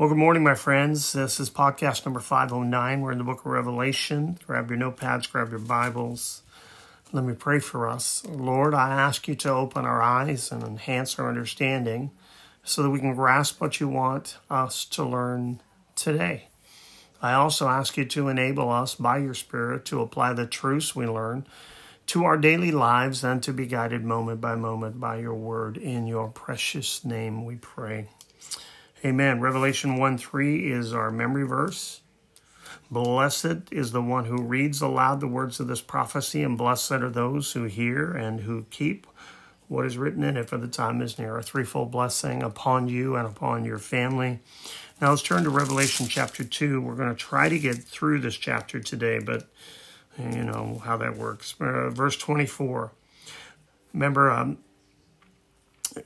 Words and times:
Well, 0.00 0.08
good 0.08 0.16
morning, 0.16 0.42
my 0.42 0.54
friends. 0.54 1.12
This 1.12 1.38
is 1.38 1.50
podcast 1.50 2.06
number 2.06 2.20
509. 2.20 3.02
We're 3.02 3.12
in 3.12 3.18
the 3.18 3.24
book 3.24 3.40
of 3.40 3.52
Revelation. 3.52 4.38
Grab 4.46 4.70
your 4.70 4.78
notepads, 4.78 5.30
grab 5.30 5.50
your 5.50 5.58
Bibles. 5.58 6.42
Let 7.12 7.24
me 7.24 7.34
pray 7.34 7.58
for 7.58 7.86
us. 7.86 8.24
Lord, 8.26 8.72
I 8.72 8.92
ask 8.92 9.28
you 9.28 9.34
to 9.34 9.50
open 9.50 9.84
our 9.84 10.00
eyes 10.00 10.50
and 10.50 10.62
enhance 10.62 11.18
our 11.18 11.28
understanding 11.28 12.12
so 12.64 12.82
that 12.82 12.88
we 12.88 12.98
can 12.98 13.14
grasp 13.14 13.60
what 13.60 13.78
you 13.78 13.88
want 13.88 14.38
us 14.48 14.86
to 14.86 15.04
learn 15.04 15.60
today. 15.96 16.48
I 17.20 17.34
also 17.34 17.68
ask 17.68 17.98
you 17.98 18.06
to 18.06 18.28
enable 18.28 18.70
us 18.70 18.94
by 18.94 19.18
your 19.18 19.34
Spirit 19.34 19.84
to 19.84 20.00
apply 20.00 20.32
the 20.32 20.46
truths 20.46 20.96
we 20.96 21.06
learn 21.06 21.46
to 22.06 22.24
our 22.24 22.38
daily 22.38 22.72
lives 22.72 23.22
and 23.22 23.42
to 23.42 23.52
be 23.52 23.66
guided 23.66 24.02
moment 24.02 24.40
by 24.40 24.54
moment 24.54 24.98
by 24.98 25.18
your 25.18 25.34
word. 25.34 25.76
In 25.76 26.06
your 26.06 26.28
precious 26.28 27.04
name 27.04 27.44
we 27.44 27.56
pray. 27.56 28.08
Amen. 29.02 29.40
Revelation 29.40 29.96
1 29.96 30.18
3 30.18 30.70
is 30.70 30.92
our 30.92 31.10
memory 31.10 31.46
verse. 31.46 32.02
Blessed 32.90 33.72
is 33.72 33.92
the 33.92 34.02
one 34.02 34.26
who 34.26 34.42
reads 34.42 34.82
aloud 34.82 35.20
the 35.20 35.26
words 35.26 35.58
of 35.58 35.68
this 35.68 35.80
prophecy, 35.80 36.42
and 36.42 36.58
blessed 36.58 36.92
are 36.92 37.08
those 37.08 37.52
who 37.52 37.64
hear 37.64 38.12
and 38.12 38.40
who 38.40 38.66
keep 38.68 39.06
what 39.68 39.86
is 39.86 39.96
written 39.96 40.22
in 40.22 40.36
it, 40.36 40.50
for 40.50 40.58
the 40.58 40.68
time 40.68 41.00
is 41.00 41.18
near. 41.18 41.38
A 41.38 41.42
threefold 41.42 41.90
blessing 41.90 42.42
upon 42.42 42.88
you 42.88 43.16
and 43.16 43.26
upon 43.26 43.64
your 43.64 43.78
family. 43.78 44.40
Now 45.00 45.10
let's 45.10 45.22
turn 45.22 45.44
to 45.44 45.50
Revelation 45.50 46.06
chapter 46.06 46.44
2. 46.44 46.82
We're 46.82 46.96
going 46.96 47.08
to 47.08 47.14
try 47.14 47.48
to 47.48 47.58
get 47.58 47.78
through 47.78 48.18
this 48.18 48.36
chapter 48.36 48.80
today, 48.80 49.18
but 49.18 49.48
you 50.18 50.44
know 50.44 50.82
how 50.84 50.98
that 50.98 51.16
works. 51.16 51.54
Uh, 51.58 51.88
verse 51.88 52.18
24. 52.18 52.92
Remember, 53.94 54.30
um, 54.30 54.58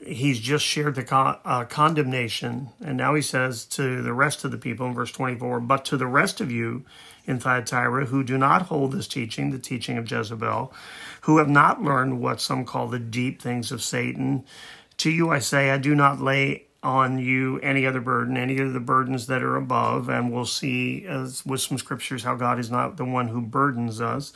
he's 0.05 0.39
just 0.39 0.65
shared 0.65 0.95
the 0.95 1.03
con- 1.03 1.37
uh, 1.45 1.65
condemnation, 1.65 2.69
and 2.83 2.97
now 2.97 3.15
he 3.15 3.21
says 3.21 3.65
to 3.65 4.01
the 4.01 4.13
rest 4.13 4.43
of 4.43 4.51
the 4.51 4.57
people 4.57 4.85
in 4.87 4.93
verse 4.93 5.11
24, 5.11 5.59
But 5.59 5.85
to 5.85 5.97
the 5.97 6.07
rest 6.07 6.41
of 6.41 6.51
you 6.51 6.85
in 7.25 7.39
Thyatira 7.39 8.05
who 8.05 8.23
do 8.23 8.37
not 8.37 8.63
hold 8.63 8.91
this 8.91 9.07
teaching, 9.07 9.51
the 9.51 9.59
teaching 9.59 9.97
of 9.97 10.09
Jezebel, 10.09 10.73
who 11.21 11.37
have 11.37 11.49
not 11.49 11.81
learned 11.81 12.21
what 12.21 12.41
some 12.41 12.65
call 12.65 12.87
the 12.87 12.99
deep 12.99 13.41
things 13.41 13.71
of 13.71 13.81
Satan, 13.81 14.45
to 14.97 15.09
you 15.09 15.29
I 15.29 15.39
say, 15.39 15.71
I 15.71 15.77
do 15.77 15.95
not 15.95 16.21
lay 16.21 16.65
on 16.85 17.17
you 17.17 17.59
any 17.61 17.85
other 17.85 17.99
burden, 17.99 18.37
any 18.37 18.59
of 18.59 18.73
the 18.73 18.79
burdens 18.79 19.25
that 19.25 19.41
are 19.41 19.55
above, 19.55 20.07
and 20.07 20.31
we'll 20.31 20.45
see 20.45 21.05
as 21.07 21.43
with 21.45 21.61
some 21.61 21.79
scriptures 21.79 22.23
how 22.23 22.35
God 22.35 22.59
is 22.59 22.69
not 22.69 22.97
the 22.97 23.05
one 23.05 23.27
who 23.29 23.41
burdens 23.41 23.99
us. 23.99 24.31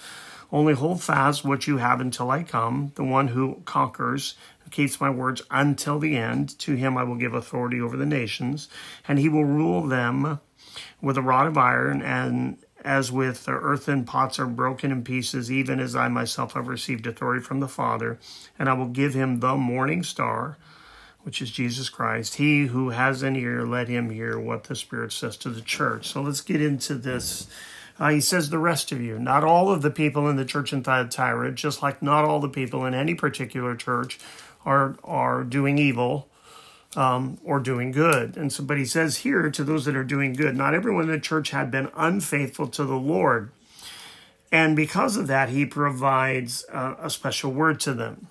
Only 0.51 0.73
hold 0.73 1.01
fast 1.01 1.45
what 1.45 1.67
you 1.67 1.77
have 1.77 2.01
until 2.01 2.31
I 2.31 2.43
come, 2.43 2.91
the 2.95 3.03
one 3.03 3.29
who 3.29 3.61
conquers 3.65 4.35
who 4.59 4.69
keeps 4.71 4.99
my 4.99 5.09
words 5.09 5.41
until 5.51 5.99
the 5.99 6.17
end. 6.17 6.57
To 6.59 6.75
him 6.75 6.97
I 6.97 7.03
will 7.03 7.15
give 7.15 7.33
authority 7.33 7.79
over 7.79 7.95
the 7.95 8.05
nations, 8.05 8.67
and 9.07 9.19
he 9.19 9.29
will 9.29 9.45
rule 9.45 9.85
them 9.85 10.39
with 11.01 11.17
a 11.17 11.21
rod 11.21 11.47
of 11.47 11.57
iron, 11.57 12.01
and 12.01 12.57
as 12.83 13.11
with 13.11 13.45
the 13.45 13.51
earthen 13.51 14.05
pots 14.05 14.39
are 14.39 14.47
broken 14.47 14.91
in 14.91 15.03
pieces, 15.03 15.51
even 15.51 15.79
as 15.79 15.95
I 15.95 16.07
myself 16.07 16.53
have 16.53 16.67
received 16.67 17.05
authority 17.05 17.43
from 17.43 17.59
the 17.59 17.67
Father, 17.67 18.17
and 18.57 18.69
I 18.69 18.73
will 18.73 18.87
give 18.87 19.13
him 19.13 19.39
the 19.39 19.55
morning 19.55 20.01
star, 20.01 20.57
which 21.23 21.41
is 21.41 21.51
Jesus 21.51 21.89
Christ. 21.89 22.35
He 22.35 22.67
who 22.67 22.89
has 22.89 23.21
an 23.21 23.35
ear, 23.35 23.65
let 23.65 23.87
him 23.87 24.09
hear 24.09 24.39
what 24.39 24.63
the 24.63 24.75
Spirit 24.75 25.11
says 25.11 25.35
to 25.37 25.49
the 25.49 25.61
church. 25.61 26.07
So 26.07 26.21
let's 26.21 26.41
get 26.41 26.61
into 26.61 26.95
this. 26.95 27.47
Uh, 27.99 28.09
he 28.09 28.21
says, 28.21 28.49
the 28.49 28.57
rest 28.57 28.93
of 28.93 29.01
you, 29.01 29.19
not 29.19 29.43
all 29.43 29.69
of 29.69 29.81
the 29.81 29.91
people 29.91 30.29
in 30.29 30.37
the 30.37 30.45
church 30.45 30.71
in 30.71 30.81
Thyatira, 30.81 31.51
just 31.51 31.83
like 31.83 32.01
not 32.01 32.23
all 32.23 32.39
the 32.39 32.47
people 32.47 32.85
in 32.85 32.93
any 32.93 33.13
particular 33.13 33.75
church 33.75 34.17
are 34.65 34.95
are 35.03 35.43
doing 35.43 35.77
evil 35.77 36.29
um, 36.95 37.37
or 37.43 37.59
doing 37.59 37.91
good. 37.91 38.37
And 38.37 38.53
so, 38.53 38.63
but 38.63 38.77
he 38.77 38.85
says 38.85 39.17
here 39.17 39.51
to 39.51 39.63
those 39.63 39.83
that 39.85 39.95
are 39.97 40.03
doing 40.05 40.33
good, 40.33 40.55
not 40.55 40.73
everyone 40.73 41.03
in 41.03 41.11
the 41.11 41.19
church 41.19 41.49
had 41.49 41.69
been 41.69 41.89
unfaithful 41.95 42.67
to 42.69 42.85
the 42.85 42.95
Lord, 42.95 43.51
and 44.51 44.75
because 44.75 45.17
of 45.17 45.27
that, 45.27 45.49
he 45.49 45.65
provides 45.65 46.65
uh, 46.71 46.95
a 47.01 47.09
special 47.09 47.51
word 47.51 47.79
to 47.81 47.93
them. 47.93 48.27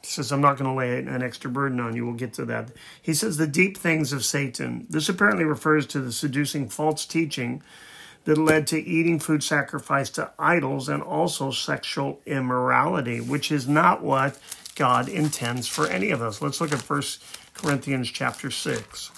He 0.00 0.08
says, 0.08 0.32
I'm 0.32 0.40
not 0.40 0.58
going 0.58 0.70
to 0.70 0.76
lay 0.76 0.98
an 0.98 1.22
extra 1.22 1.50
burden 1.50 1.78
on 1.78 1.94
you. 1.94 2.04
We'll 2.04 2.14
get 2.14 2.34
to 2.34 2.44
that. 2.46 2.70
He 3.00 3.14
says, 3.14 3.36
the 3.36 3.46
deep 3.46 3.76
things 3.76 4.12
of 4.12 4.24
Satan. 4.24 4.86
This 4.90 5.08
apparently 5.08 5.44
refers 5.44 5.86
to 5.88 6.00
the 6.00 6.10
seducing 6.10 6.68
false 6.68 7.06
teaching 7.06 7.62
that 8.24 8.38
led 8.38 8.66
to 8.68 8.80
eating 8.80 9.18
food 9.18 9.42
sacrificed 9.42 10.14
to 10.14 10.30
idols 10.38 10.88
and 10.88 11.02
also 11.02 11.50
sexual 11.50 12.20
immorality, 12.26 13.20
which 13.20 13.50
is 13.50 13.68
not 13.68 14.02
what 14.02 14.38
God 14.74 15.08
intends 15.08 15.68
for 15.68 15.86
any 15.88 16.10
of 16.10 16.22
us. 16.22 16.40
Let's 16.40 16.60
look 16.60 16.72
at 16.72 16.88
1 16.88 17.02
Corinthians 17.54 18.10
chapter 18.10 18.50
6. 18.50 19.10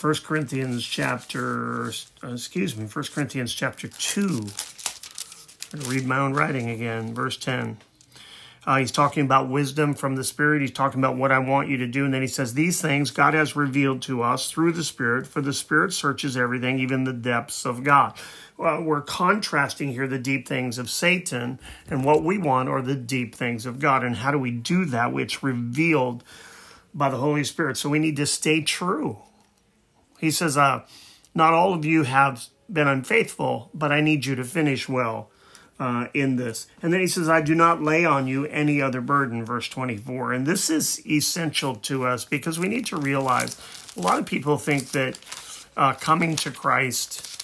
1 0.00 0.14
Corinthians 0.24 0.84
chapter, 0.84 1.92
uh, 2.22 2.32
excuse 2.32 2.76
me, 2.76 2.86
1 2.86 3.04
Corinthians 3.14 3.54
chapter 3.54 3.88
2. 3.88 4.20
I'm 4.20 4.28
going 4.28 5.82
to 5.82 5.90
read 5.90 6.06
my 6.06 6.18
own 6.18 6.34
writing 6.34 6.68
again, 6.68 7.14
verse 7.14 7.36
10. 7.36 7.78
Uh, 8.66 8.78
he's 8.78 8.92
talking 8.92 9.24
about 9.24 9.48
wisdom 9.48 9.94
from 9.94 10.16
the 10.16 10.24
Spirit. 10.24 10.62
He's 10.62 10.70
talking 10.70 11.00
about 11.00 11.16
what 11.16 11.30
I 11.30 11.38
want 11.38 11.68
you 11.68 11.76
to 11.78 11.86
do. 11.86 12.04
And 12.04 12.14
then 12.14 12.22
he 12.22 12.28
says, 12.28 12.54
These 12.54 12.80
things 12.80 13.10
God 13.10 13.34
has 13.34 13.54
revealed 13.54 14.00
to 14.02 14.22
us 14.22 14.50
through 14.50 14.72
the 14.72 14.84
Spirit, 14.84 15.26
for 15.26 15.40
the 15.40 15.52
Spirit 15.52 15.92
searches 15.92 16.36
everything, 16.36 16.78
even 16.78 17.04
the 17.04 17.12
depths 17.12 17.66
of 17.66 17.84
God 17.84 18.14
well, 18.56 18.82
we're 18.82 19.00
contrasting 19.00 19.92
here 19.92 20.06
the 20.06 20.18
deep 20.18 20.46
things 20.46 20.78
of 20.78 20.88
Satan, 20.88 21.58
and 21.88 22.04
what 22.04 22.22
we 22.22 22.38
want 22.38 22.68
are 22.68 22.82
the 22.82 22.94
deep 22.94 23.34
things 23.34 23.66
of 23.66 23.80
God. 23.80 24.04
And 24.04 24.16
how 24.16 24.30
do 24.30 24.38
we 24.38 24.52
do 24.52 24.84
that? 24.86 25.12
Which 25.12 25.42
revealed 25.42 26.22
by 26.92 27.10
the 27.10 27.16
Holy 27.16 27.42
Spirit. 27.42 27.76
So 27.76 27.88
we 27.88 27.98
need 27.98 28.16
to 28.16 28.26
stay 28.26 28.62
true. 28.62 29.18
He 30.20 30.30
says, 30.30 30.56
uh, 30.56 30.84
Not 31.34 31.52
all 31.52 31.74
of 31.74 31.84
you 31.84 32.04
have 32.04 32.46
been 32.72 32.86
unfaithful, 32.86 33.70
but 33.74 33.90
I 33.90 34.00
need 34.00 34.24
you 34.24 34.36
to 34.36 34.44
finish 34.44 34.88
well. 34.88 35.30
Uh, 35.76 36.06
in 36.14 36.36
this. 36.36 36.68
And 36.82 36.92
then 36.92 37.00
he 37.00 37.08
says, 37.08 37.28
I 37.28 37.40
do 37.40 37.52
not 37.52 37.82
lay 37.82 38.04
on 38.04 38.28
you 38.28 38.46
any 38.46 38.80
other 38.80 39.00
burden, 39.00 39.44
verse 39.44 39.68
24. 39.68 40.32
And 40.32 40.46
this 40.46 40.70
is 40.70 41.04
essential 41.04 41.74
to 41.74 42.06
us 42.06 42.24
because 42.24 42.60
we 42.60 42.68
need 42.68 42.86
to 42.86 42.96
realize 42.96 43.60
a 43.96 44.00
lot 44.00 44.20
of 44.20 44.24
people 44.24 44.56
think 44.56 44.92
that 44.92 45.18
uh, 45.76 45.94
coming 45.94 46.36
to 46.36 46.52
Christ 46.52 47.34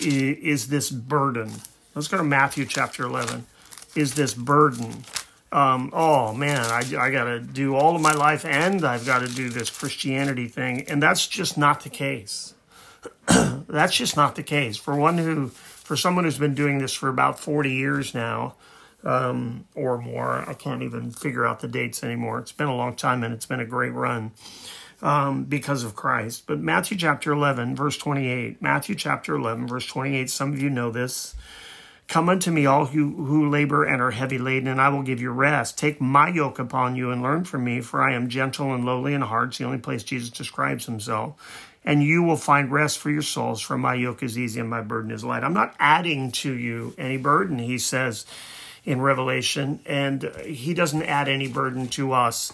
is 0.00 0.68
this 0.68 0.90
burden. 0.90 1.52
Let's 1.94 2.08
go 2.08 2.18
to 2.18 2.24
Matthew 2.24 2.66
chapter 2.66 3.04
11. 3.04 3.46
Is 3.94 4.14
this 4.14 4.34
burden? 4.34 5.04
Um, 5.52 5.90
oh 5.92 6.34
man, 6.34 6.60
I, 6.66 6.82
I 6.98 7.10
got 7.10 7.24
to 7.24 7.40
do 7.40 7.74
all 7.74 7.96
of 7.96 8.02
my 8.02 8.12
life 8.12 8.44
and 8.44 8.84
I've 8.84 9.06
got 9.06 9.20
to 9.20 9.28
do 9.28 9.48
this 9.48 9.70
Christianity 9.70 10.48
thing. 10.48 10.82
And 10.88 11.02
that's 11.02 11.26
just 11.26 11.56
not 11.56 11.82
the 11.82 11.88
case. 11.88 12.54
that's 13.26 13.96
just 13.96 14.16
not 14.16 14.34
the 14.34 14.42
case. 14.42 14.76
For 14.76 14.94
one 14.94 15.18
who, 15.18 15.52
for 15.86 15.96
someone 15.96 16.24
who's 16.24 16.36
been 16.36 16.56
doing 16.56 16.78
this 16.78 16.92
for 16.92 17.08
about 17.08 17.38
40 17.38 17.70
years 17.70 18.12
now, 18.12 18.56
um, 19.04 19.66
or 19.76 19.98
more, 19.98 20.44
I 20.48 20.52
can't 20.52 20.82
even 20.82 21.12
figure 21.12 21.46
out 21.46 21.60
the 21.60 21.68
dates 21.68 22.02
anymore. 22.02 22.40
It's 22.40 22.50
been 22.50 22.66
a 22.66 22.74
long 22.74 22.96
time 22.96 23.22
and 23.22 23.32
it's 23.32 23.46
been 23.46 23.60
a 23.60 23.64
great 23.64 23.92
run 23.92 24.32
um, 25.00 25.44
because 25.44 25.84
of 25.84 25.94
Christ. 25.94 26.42
But 26.48 26.58
Matthew 26.58 26.96
chapter 26.96 27.30
11, 27.30 27.76
verse 27.76 27.96
28. 27.98 28.60
Matthew 28.60 28.96
chapter 28.96 29.36
11, 29.36 29.68
verse 29.68 29.86
28. 29.86 30.28
Some 30.28 30.52
of 30.52 30.60
you 30.60 30.70
know 30.70 30.90
this. 30.90 31.36
Come 32.08 32.28
unto 32.28 32.50
me, 32.50 32.66
all 32.66 32.86
who, 32.86 33.24
who 33.24 33.48
labor 33.48 33.84
and 33.84 34.02
are 34.02 34.10
heavy 34.10 34.38
laden, 34.38 34.66
and 34.66 34.80
I 34.80 34.88
will 34.88 35.02
give 35.02 35.20
you 35.20 35.30
rest. 35.30 35.78
Take 35.78 36.00
my 36.00 36.28
yoke 36.28 36.58
upon 36.58 36.96
you 36.96 37.12
and 37.12 37.22
learn 37.22 37.44
from 37.44 37.62
me, 37.62 37.80
for 37.80 38.02
I 38.02 38.12
am 38.14 38.28
gentle 38.28 38.74
and 38.74 38.84
lowly 38.84 39.14
in 39.14 39.22
heart. 39.22 39.50
It's 39.50 39.58
the 39.58 39.64
only 39.64 39.78
place 39.78 40.02
Jesus 40.02 40.30
describes 40.30 40.86
himself. 40.86 41.36
And 41.86 42.02
you 42.02 42.22
will 42.24 42.36
find 42.36 42.70
rest 42.70 42.98
for 42.98 43.10
your 43.10 43.22
souls, 43.22 43.62
for 43.62 43.78
my 43.78 43.94
yoke 43.94 44.22
is 44.22 44.36
easy 44.36 44.58
and 44.60 44.68
my 44.68 44.82
burden 44.82 45.12
is 45.12 45.24
light. 45.24 45.44
I'm 45.44 45.54
not 45.54 45.74
adding 45.78 46.32
to 46.32 46.52
you 46.52 46.92
any 46.98 47.16
burden, 47.16 47.58
he 47.58 47.78
says 47.78 48.26
in 48.84 49.00
Revelation, 49.00 49.80
and 49.86 50.24
he 50.44 50.74
doesn't 50.74 51.04
add 51.04 51.28
any 51.28 51.48
burden 51.48 51.88
to 51.88 52.12
us 52.12 52.52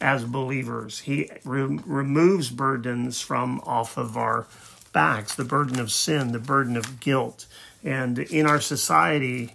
as 0.00 0.24
believers. 0.24 1.00
He 1.00 1.30
re- 1.44 1.80
removes 1.84 2.50
burdens 2.50 3.20
from 3.20 3.60
off 3.64 3.96
of 3.96 4.16
our 4.16 4.46
backs, 4.92 5.34
the 5.34 5.44
burden 5.44 5.78
of 5.78 5.92
sin, 5.92 6.32
the 6.32 6.38
burden 6.38 6.76
of 6.76 7.00
guilt. 7.00 7.46
And 7.84 8.18
in 8.18 8.46
our 8.46 8.60
society 8.60 9.54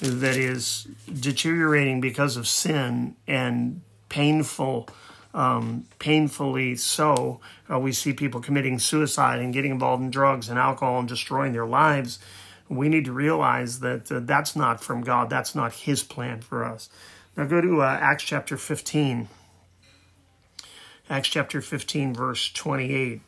that 0.00 0.36
is 0.36 0.86
deteriorating 1.20 2.00
because 2.00 2.36
of 2.36 2.48
sin 2.48 3.16
and 3.26 3.82
painful, 4.08 4.88
um, 5.34 5.86
painfully 5.98 6.76
so, 6.76 7.40
uh, 7.70 7.78
we 7.78 7.92
see 7.92 8.12
people 8.12 8.40
committing 8.40 8.78
suicide 8.78 9.40
and 9.40 9.52
getting 9.52 9.72
involved 9.72 10.02
in 10.02 10.10
drugs 10.10 10.48
and 10.48 10.58
alcohol 10.58 11.00
and 11.00 11.08
destroying 11.08 11.52
their 11.52 11.66
lives. 11.66 12.20
We 12.68 12.88
need 12.88 13.04
to 13.06 13.12
realize 13.12 13.80
that 13.80 14.10
uh, 14.10 14.20
that's 14.22 14.54
not 14.54 14.82
from 14.82 15.02
God. 15.02 15.28
That's 15.28 15.54
not 15.54 15.72
His 15.72 16.02
plan 16.02 16.40
for 16.40 16.64
us. 16.64 16.88
Now 17.36 17.44
go 17.44 17.60
to 17.60 17.82
uh, 17.82 17.98
Acts 18.00 18.24
chapter 18.24 18.56
15. 18.56 19.28
Acts 21.10 21.28
chapter 21.28 21.60
15, 21.60 22.14
verse 22.14 22.50
28. 22.52 23.20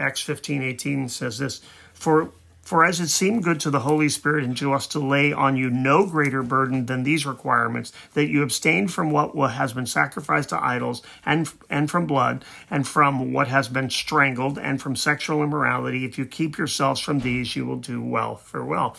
Acts 0.00 0.20
15, 0.20 0.62
18 0.62 1.08
says 1.08 1.38
this 1.38 1.60
For 1.94 2.32
For 2.68 2.84
as 2.84 3.00
it 3.00 3.08
seemed 3.08 3.44
good 3.44 3.60
to 3.60 3.70
the 3.70 3.80
Holy 3.80 4.10
Spirit 4.10 4.44
and 4.44 4.54
to 4.58 4.74
us 4.74 4.86
to 4.88 4.98
lay 4.98 5.32
on 5.32 5.56
you 5.56 5.70
no 5.70 6.04
greater 6.04 6.42
burden 6.42 6.84
than 6.84 7.02
these 7.02 7.24
requirements, 7.24 7.94
that 8.12 8.28
you 8.28 8.42
abstain 8.42 8.88
from 8.88 9.10
what 9.10 9.34
has 9.52 9.72
been 9.72 9.86
sacrificed 9.86 10.50
to 10.50 10.62
idols, 10.62 11.00
and, 11.24 11.50
and 11.70 11.90
from 11.90 12.04
blood, 12.04 12.44
and 12.70 12.86
from 12.86 13.32
what 13.32 13.48
has 13.48 13.68
been 13.68 13.88
strangled, 13.88 14.58
and 14.58 14.82
from 14.82 14.96
sexual 14.96 15.42
immorality, 15.42 16.04
if 16.04 16.18
you 16.18 16.26
keep 16.26 16.58
yourselves 16.58 17.00
from 17.00 17.20
these, 17.20 17.56
you 17.56 17.64
will 17.64 17.78
do 17.78 18.02
well. 18.02 18.36
Farewell. 18.36 18.94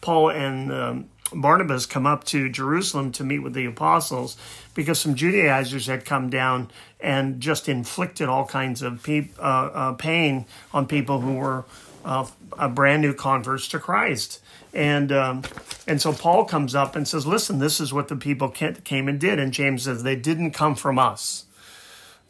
Paul 0.00 0.30
and 0.30 0.72
um, 0.72 1.10
Barnabas 1.30 1.84
come 1.84 2.06
up 2.06 2.24
to 2.24 2.48
Jerusalem 2.48 3.12
to 3.12 3.22
meet 3.22 3.40
with 3.40 3.52
the 3.52 3.66
apostles 3.66 4.38
because 4.74 4.98
some 4.98 5.14
Judaizers 5.14 5.88
had 5.88 6.06
come 6.06 6.30
down 6.30 6.70
and 6.98 7.38
just 7.38 7.68
inflicted 7.68 8.30
all 8.30 8.46
kinds 8.46 8.80
of 8.80 9.02
pe- 9.02 9.28
uh, 9.38 9.42
uh, 9.42 9.92
pain 9.92 10.46
on 10.72 10.86
people 10.86 11.20
who 11.20 11.34
were 11.34 11.66
uh, 12.04 12.26
a 12.58 12.68
brand 12.68 13.02
new 13.02 13.14
converts 13.14 13.68
to 13.68 13.78
Christ. 13.78 14.40
And 14.72 15.10
um, 15.10 15.42
and 15.86 16.00
so 16.00 16.12
Paul 16.12 16.44
comes 16.44 16.74
up 16.74 16.94
and 16.94 17.06
says, 17.06 17.26
"Listen, 17.26 17.58
this 17.58 17.80
is 17.80 17.92
what 17.92 18.08
the 18.08 18.16
people 18.16 18.48
came 18.48 19.08
and 19.08 19.18
did." 19.18 19.38
And 19.38 19.52
James 19.52 19.82
says, 19.82 20.02
"They 20.02 20.16
didn't 20.16 20.52
come 20.52 20.74
from 20.74 20.98
us." 20.98 21.46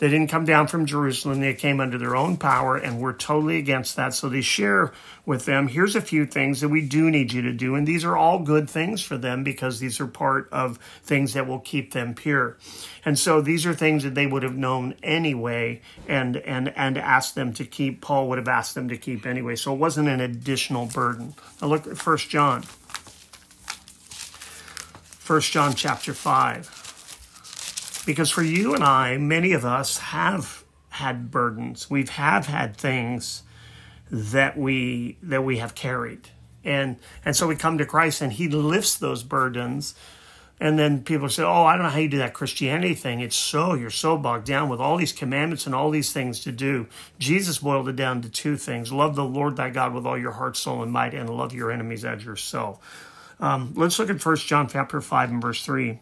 They 0.00 0.08
didn't 0.08 0.28
come 0.28 0.46
down 0.46 0.66
from 0.66 0.86
Jerusalem. 0.86 1.40
They 1.40 1.52
came 1.52 1.78
under 1.78 1.98
their 1.98 2.16
own 2.16 2.38
power, 2.38 2.74
and 2.74 2.98
we're 2.98 3.12
totally 3.12 3.58
against 3.58 3.96
that. 3.96 4.14
So 4.14 4.30
they 4.30 4.40
share 4.40 4.92
with 5.26 5.44
them 5.44 5.68
here's 5.68 5.94
a 5.94 6.00
few 6.00 6.24
things 6.24 6.62
that 6.62 6.70
we 6.70 6.80
do 6.80 7.10
need 7.10 7.34
you 7.34 7.42
to 7.42 7.52
do. 7.52 7.74
And 7.74 7.86
these 7.86 8.02
are 8.02 8.16
all 8.16 8.38
good 8.38 8.68
things 8.68 9.02
for 9.02 9.18
them 9.18 9.44
because 9.44 9.78
these 9.78 10.00
are 10.00 10.06
part 10.06 10.48
of 10.50 10.78
things 11.02 11.34
that 11.34 11.46
will 11.46 11.58
keep 11.58 11.92
them 11.92 12.14
pure. 12.14 12.56
And 13.04 13.18
so 13.18 13.42
these 13.42 13.66
are 13.66 13.74
things 13.74 14.02
that 14.04 14.14
they 14.14 14.26
would 14.26 14.42
have 14.42 14.56
known 14.56 14.94
anyway 15.02 15.82
and, 16.08 16.38
and, 16.38 16.72
and 16.76 16.96
asked 16.96 17.34
them 17.34 17.52
to 17.52 17.66
keep. 17.66 18.00
Paul 18.00 18.30
would 18.30 18.38
have 18.38 18.48
asked 18.48 18.74
them 18.74 18.88
to 18.88 18.96
keep 18.96 19.26
anyway. 19.26 19.54
So 19.54 19.74
it 19.74 19.78
wasn't 19.78 20.08
an 20.08 20.22
additional 20.22 20.86
burden. 20.86 21.34
Now 21.60 21.68
look 21.68 21.86
at 21.86 21.98
1 21.98 22.16
John. 22.16 22.64
1 25.26 25.40
John 25.42 25.74
chapter 25.74 26.14
5. 26.14 26.79
Because 28.06 28.30
for 28.30 28.42
you 28.42 28.74
and 28.74 28.82
I, 28.82 29.16
many 29.18 29.52
of 29.52 29.64
us 29.64 29.98
have 29.98 30.64
had 30.90 31.30
burdens. 31.30 31.88
We 31.88 32.04
have 32.06 32.46
had 32.46 32.76
things 32.76 33.42
that 34.10 34.56
we 34.58 35.18
that 35.22 35.44
we 35.44 35.58
have 35.58 35.74
carried. 35.74 36.30
And 36.64 36.96
and 37.24 37.36
so 37.36 37.46
we 37.46 37.56
come 37.56 37.78
to 37.78 37.86
Christ 37.86 38.20
and 38.20 38.32
he 38.32 38.48
lifts 38.48 38.96
those 38.96 39.22
burdens. 39.22 39.94
And 40.62 40.78
then 40.78 41.04
people 41.04 41.30
say, 41.30 41.42
"Oh, 41.42 41.64
I 41.64 41.74
don't 41.74 41.84
know 41.84 41.90
how 41.90 42.00
you 42.00 42.08
do 42.08 42.18
that 42.18 42.34
Christianity 42.34 42.94
thing. 42.94 43.20
It's 43.20 43.36
so 43.36 43.74
you're 43.74 43.88
so 43.88 44.18
bogged 44.18 44.44
down 44.44 44.68
with 44.68 44.80
all 44.80 44.98
these 44.98 45.12
commandments 45.12 45.64
and 45.64 45.74
all 45.74 45.90
these 45.90 46.12
things 46.12 46.40
to 46.40 46.52
do." 46.52 46.86
Jesus 47.18 47.58
boiled 47.58 47.88
it 47.88 47.96
down 47.96 48.20
to 48.22 48.28
two 48.28 48.56
things: 48.56 48.92
love 48.92 49.14
the 49.14 49.24
Lord 49.24 49.56
thy 49.56 49.70
God 49.70 49.94
with 49.94 50.04
all 50.04 50.18
your 50.18 50.32
heart, 50.32 50.56
soul, 50.56 50.82
and 50.82 50.92
might, 50.92 51.14
and 51.14 51.30
love 51.30 51.54
your 51.54 51.70
enemies 51.70 52.04
as 52.04 52.24
yourself. 52.24 52.78
Um, 53.40 53.72
let's 53.74 53.98
look 53.98 54.10
at 54.10 54.20
First 54.20 54.46
John 54.46 54.68
chapter 54.68 55.00
five 55.00 55.30
and 55.30 55.40
verse 55.40 55.64
three. 55.64 56.00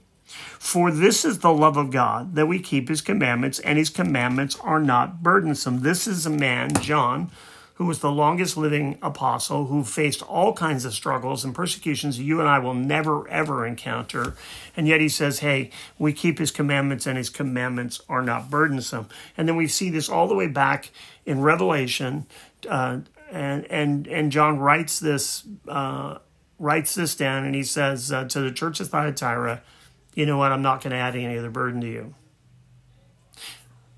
For 0.59 0.91
this 0.91 1.25
is 1.25 1.39
the 1.39 1.53
love 1.53 1.77
of 1.77 1.91
God, 1.91 2.35
that 2.35 2.47
we 2.47 2.61
keep 2.61 2.89
his 2.89 3.01
commandments, 3.01 3.59
and 3.59 3.79
his 3.79 3.91
commandments 3.91 4.57
are 4.61 4.81
not 4.81 5.23
burdensome. 5.23 5.81
This 5.81 6.07
is 6.07 6.27
a 6.27 6.31
man, 6.31 6.73
John, 6.81 7.31
who 7.75 7.87
was 7.87 8.01
the 8.01 8.11
longest 8.11 8.57
living 8.57 8.99
apostle, 9.03 9.67
who 9.67 9.85
faced 9.85 10.21
all 10.23 10.53
kinds 10.53 10.85
of 10.85 10.93
struggles 10.93 11.45
and 11.45 11.55
persecutions 11.55 12.19
you 12.19 12.41
and 12.41 12.49
I 12.49 12.59
will 12.59 12.75
never, 12.75 13.29
ever 13.29 13.65
encounter. 13.65 14.35
And 14.77 14.89
yet 14.89 15.01
he 15.01 15.09
says, 15.09 15.39
hey, 15.39 15.71
we 15.97 16.13
keep 16.13 16.39
his 16.41 16.51
commandments, 16.51 17.07
and 17.07 17.17
his 17.17 17.31
commandments 17.31 18.01
are 18.09 18.23
not 18.23 18.51
burdensome. 18.51 19.09
And 19.37 19.49
then 19.49 19.57
we 19.57 19.69
see 19.69 19.91
this 19.91 20.09
all 20.09 20.27
the 20.27 20.35
way 20.35 20.49
back 20.49 20.91
in 21.25 21.41
Revelation. 21.41 22.27
Uh, 22.69 23.01
and, 23.31 23.65
and, 23.67 24.09
and 24.09 24.33
John 24.33 24.59
writes 24.59 24.99
this, 24.99 25.45
uh, 25.69 26.19
writes 26.59 26.97
this 26.97 27.15
down, 27.15 27.45
and 27.45 27.55
he 27.55 27.63
says 27.63 28.11
uh, 28.11 28.25
to 28.25 28.41
the 28.41 28.51
church 28.51 28.81
of 28.81 28.89
Thyatira, 28.89 29.63
you 30.15 30.27
know 30.27 30.39
what, 30.39 30.53
I'm 30.53 30.63
not 30.63 30.83
going 30.83 30.93
to 30.93 30.97
add 30.97 31.15
any 31.15 31.39
other 31.39 31.51
burden 31.51 31.81
to 31.81 31.87
you. 31.87 32.15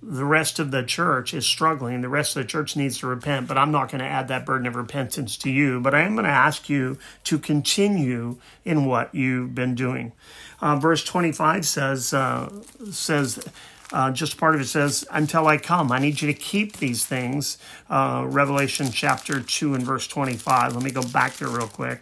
The 0.02 0.24
rest 0.24 0.58
of 0.58 0.70
the 0.70 0.82
church 0.82 1.34
is 1.34 1.44
struggling. 1.44 2.00
The 2.00 2.08
rest 2.08 2.34
of 2.34 2.42
the 2.42 2.48
church 2.48 2.74
needs 2.74 2.98
to 2.98 3.06
repent, 3.06 3.46
but 3.46 3.58
I'm 3.58 3.70
not 3.70 3.90
going 3.90 4.00
to 4.00 4.06
add 4.06 4.28
that 4.28 4.46
burden 4.46 4.66
of 4.66 4.74
repentance 4.74 5.36
to 5.38 5.50
you. 5.50 5.78
But 5.78 5.94
I 5.94 6.00
am 6.00 6.14
going 6.14 6.24
to 6.24 6.30
ask 6.30 6.70
you 6.70 6.98
to 7.24 7.38
continue 7.38 8.38
in 8.64 8.86
what 8.86 9.14
you've 9.14 9.54
been 9.54 9.74
doing. 9.74 10.12
Uh, 10.62 10.76
verse 10.76 11.04
25 11.04 11.66
says, 11.66 12.14
uh, 12.14 12.50
says, 12.90 13.46
uh, 13.92 14.10
just 14.10 14.38
part 14.38 14.54
of 14.54 14.62
it 14.62 14.68
says, 14.68 15.06
until 15.10 15.46
I 15.46 15.58
come. 15.58 15.92
I 15.92 15.98
need 15.98 16.22
you 16.22 16.32
to 16.32 16.38
keep 16.38 16.78
these 16.78 17.04
things. 17.04 17.58
Uh, 17.90 18.24
Revelation 18.26 18.90
chapter 18.92 19.40
2 19.40 19.74
and 19.74 19.84
verse 19.84 20.06
25. 20.06 20.74
Let 20.74 20.82
me 20.82 20.90
go 20.90 21.02
back 21.02 21.34
there 21.34 21.48
real 21.48 21.68
quick 21.68 22.00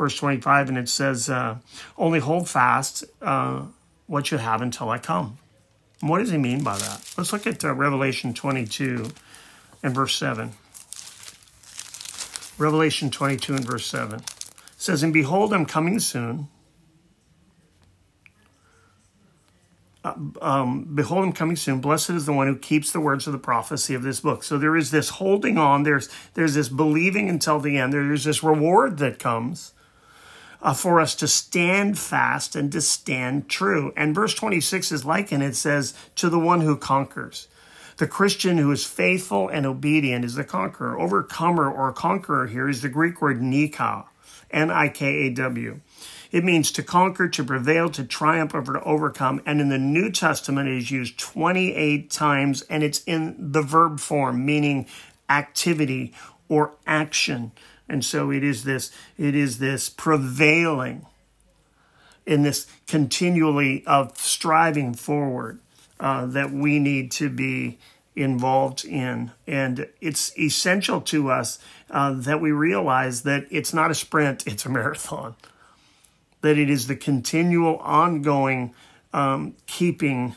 verse 0.00 0.16
25, 0.16 0.70
and 0.70 0.78
it 0.78 0.88
says, 0.88 1.28
uh, 1.28 1.58
Only 1.98 2.20
hold 2.20 2.48
fast 2.48 3.04
uh, 3.20 3.64
what 4.06 4.30
you 4.30 4.38
have 4.38 4.62
until 4.62 4.88
I 4.88 4.96
come. 4.96 5.36
And 6.00 6.08
what 6.08 6.20
does 6.20 6.30
he 6.30 6.38
mean 6.38 6.64
by 6.64 6.78
that? 6.78 7.12
Let's 7.18 7.34
look 7.34 7.46
at 7.46 7.62
uh, 7.62 7.74
Revelation 7.74 8.32
22 8.32 9.10
and 9.82 9.94
verse 9.94 10.16
7. 10.16 10.52
Revelation 12.56 13.10
22 13.10 13.56
and 13.56 13.64
verse 13.66 13.84
7 13.86 14.20
it 14.20 14.24
says, 14.78 15.02
And 15.02 15.12
behold, 15.12 15.52
I'm 15.52 15.66
coming 15.66 15.98
soon. 15.98 16.48
Uh, 20.02 20.14
um, 20.40 20.88
behold, 20.94 21.26
I'm 21.26 21.32
coming 21.34 21.56
soon. 21.56 21.82
Blessed 21.82 22.08
is 22.08 22.24
the 22.24 22.32
one 22.32 22.46
who 22.46 22.56
keeps 22.56 22.90
the 22.90 23.00
words 23.00 23.26
of 23.26 23.34
the 23.34 23.38
prophecy 23.38 23.92
of 23.92 24.02
this 24.02 24.20
book. 24.20 24.44
So 24.44 24.56
there 24.56 24.78
is 24.78 24.92
this 24.92 25.10
holding 25.10 25.58
on. 25.58 25.82
There's 25.82 26.08
there's 26.32 26.54
this 26.54 26.70
believing 26.70 27.28
until 27.28 27.60
the 27.60 27.76
end. 27.76 27.92
There's 27.92 28.24
this 28.24 28.42
reward 28.42 28.96
that 28.96 29.18
comes 29.18 29.74
uh, 30.62 30.74
for 30.74 31.00
us 31.00 31.14
to 31.16 31.28
stand 31.28 31.98
fast 31.98 32.54
and 32.54 32.70
to 32.72 32.80
stand 32.80 33.48
true. 33.48 33.92
And 33.96 34.14
verse 34.14 34.34
26 34.34 34.92
is 34.92 35.04
like, 35.04 35.32
and 35.32 35.42
it 35.42 35.56
says, 35.56 35.94
to 36.16 36.28
the 36.28 36.38
one 36.38 36.60
who 36.60 36.76
conquers. 36.76 37.48
The 37.96 38.06
Christian 38.06 38.56
who 38.58 38.70
is 38.72 38.86
faithful 38.86 39.48
and 39.48 39.66
obedient 39.66 40.24
is 40.24 40.34
the 40.34 40.44
conqueror. 40.44 40.98
Overcomer 40.98 41.70
or 41.70 41.92
conqueror 41.92 42.46
here 42.46 42.68
is 42.68 42.80
the 42.80 42.88
Greek 42.88 43.20
word 43.20 43.40
nikao, 43.40 44.06
N 44.50 44.70
I 44.70 44.88
K 44.88 45.26
A 45.26 45.30
W. 45.30 45.80
It 46.32 46.44
means 46.44 46.70
to 46.72 46.82
conquer, 46.82 47.28
to 47.28 47.44
prevail, 47.44 47.90
to 47.90 48.04
triumph, 48.04 48.54
over, 48.54 48.74
to 48.74 48.82
overcome. 48.84 49.42
And 49.44 49.60
in 49.60 49.68
the 49.68 49.78
New 49.78 50.10
Testament, 50.10 50.68
it 50.68 50.78
is 50.78 50.90
used 50.90 51.18
28 51.18 52.10
times, 52.10 52.62
and 52.62 52.82
it's 52.82 53.02
in 53.04 53.52
the 53.52 53.62
verb 53.62 53.98
form, 53.98 54.46
meaning 54.46 54.86
activity 55.28 56.14
or 56.48 56.72
action. 56.86 57.52
And 57.90 58.04
so 58.04 58.30
it 58.30 58.44
is 58.44 58.62
this, 58.62 58.92
it 59.18 59.34
is 59.34 59.58
this 59.58 59.88
prevailing 59.88 61.06
in 62.24 62.42
this 62.42 62.68
continually 62.86 63.84
of 63.86 64.16
striving 64.16 64.94
forward 64.94 65.58
uh, 65.98 66.26
that 66.26 66.52
we 66.52 66.78
need 66.78 67.10
to 67.10 67.28
be 67.28 67.78
involved 68.14 68.84
in. 68.84 69.32
And 69.46 69.88
it's 70.00 70.36
essential 70.38 71.00
to 71.02 71.30
us 71.30 71.58
uh, 71.90 72.12
that 72.12 72.40
we 72.40 72.52
realize 72.52 73.22
that 73.22 73.46
it's 73.50 73.74
not 73.74 73.90
a 73.90 73.94
sprint, 73.94 74.46
it's 74.46 74.64
a 74.64 74.68
marathon. 74.68 75.34
That 76.42 76.56
it 76.56 76.70
is 76.70 76.86
the 76.86 76.96
continual, 76.96 77.76
ongoing 77.78 78.72
um, 79.12 79.56
keeping 79.66 80.36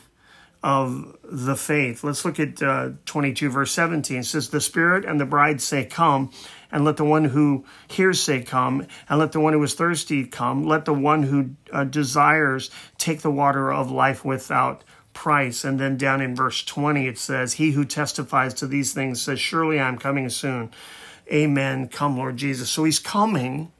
of 0.64 1.18
the 1.22 1.54
faith. 1.54 2.02
Let's 2.02 2.24
look 2.24 2.40
at 2.40 2.62
uh, 2.62 2.90
22, 3.04 3.50
verse 3.50 3.70
17. 3.72 4.18
It 4.18 4.24
says, 4.24 4.48
The 4.48 4.62
Spirit 4.62 5.04
and 5.04 5.20
the 5.20 5.26
bride 5.26 5.60
say, 5.60 5.84
Come, 5.84 6.30
and 6.70 6.84
let 6.84 6.96
the 6.96 7.04
one 7.04 7.26
who 7.26 7.64
hears 7.88 8.20
say, 8.20 8.42
Come, 8.42 8.86
and 9.08 9.18
let 9.18 9.32
the 9.32 9.40
one 9.40 9.52
who 9.52 9.62
is 9.62 9.74
thirsty 9.74 10.24
come. 10.26 10.66
Let 10.66 10.84
the 10.84 10.94
one 10.94 11.24
who 11.24 11.50
uh, 11.72 11.84
desires 11.84 12.70
take 12.98 13.22
the 13.22 13.30
water 13.30 13.72
of 13.72 13.90
life 13.90 14.24
without 14.24 14.84
price. 15.12 15.64
And 15.64 15.78
then 15.78 15.96
down 15.96 16.20
in 16.20 16.34
verse 16.34 16.62
20, 16.64 17.06
it 17.06 17.18
says, 17.18 17.54
He 17.54 17.72
who 17.72 17.84
testifies 17.84 18.54
to 18.54 18.66
these 18.66 18.92
things 18.92 19.22
says, 19.22 19.40
Surely 19.40 19.80
I'm 19.80 19.98
coming 19.98 20.28
soon. 20.28 20.70
Amen. 21.32 21.88
Come, 21.88 22.18
Lord 22.18 22.36
Jesus. 22.36 22.68
So 22.70 22.84
he's 22.84 22.98
coming, 22.98 23.72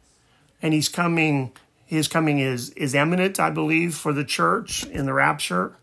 and 0.63 0.73
he's 0.73 0.89
coming. 0.89 1.53
His 1.87 2.09
coming 2.09 2.39
is, 2.39 2.71
is 2.71 2.95
imminent, 2.95 3.39
I 3.39 3.51
believe, 3.51 3.95
for 3.95 4.13
the 4.13 4.25
church 4.25 4.85
in 4.87 5.07
the 5.07 5.13
rapture 5.13 5.77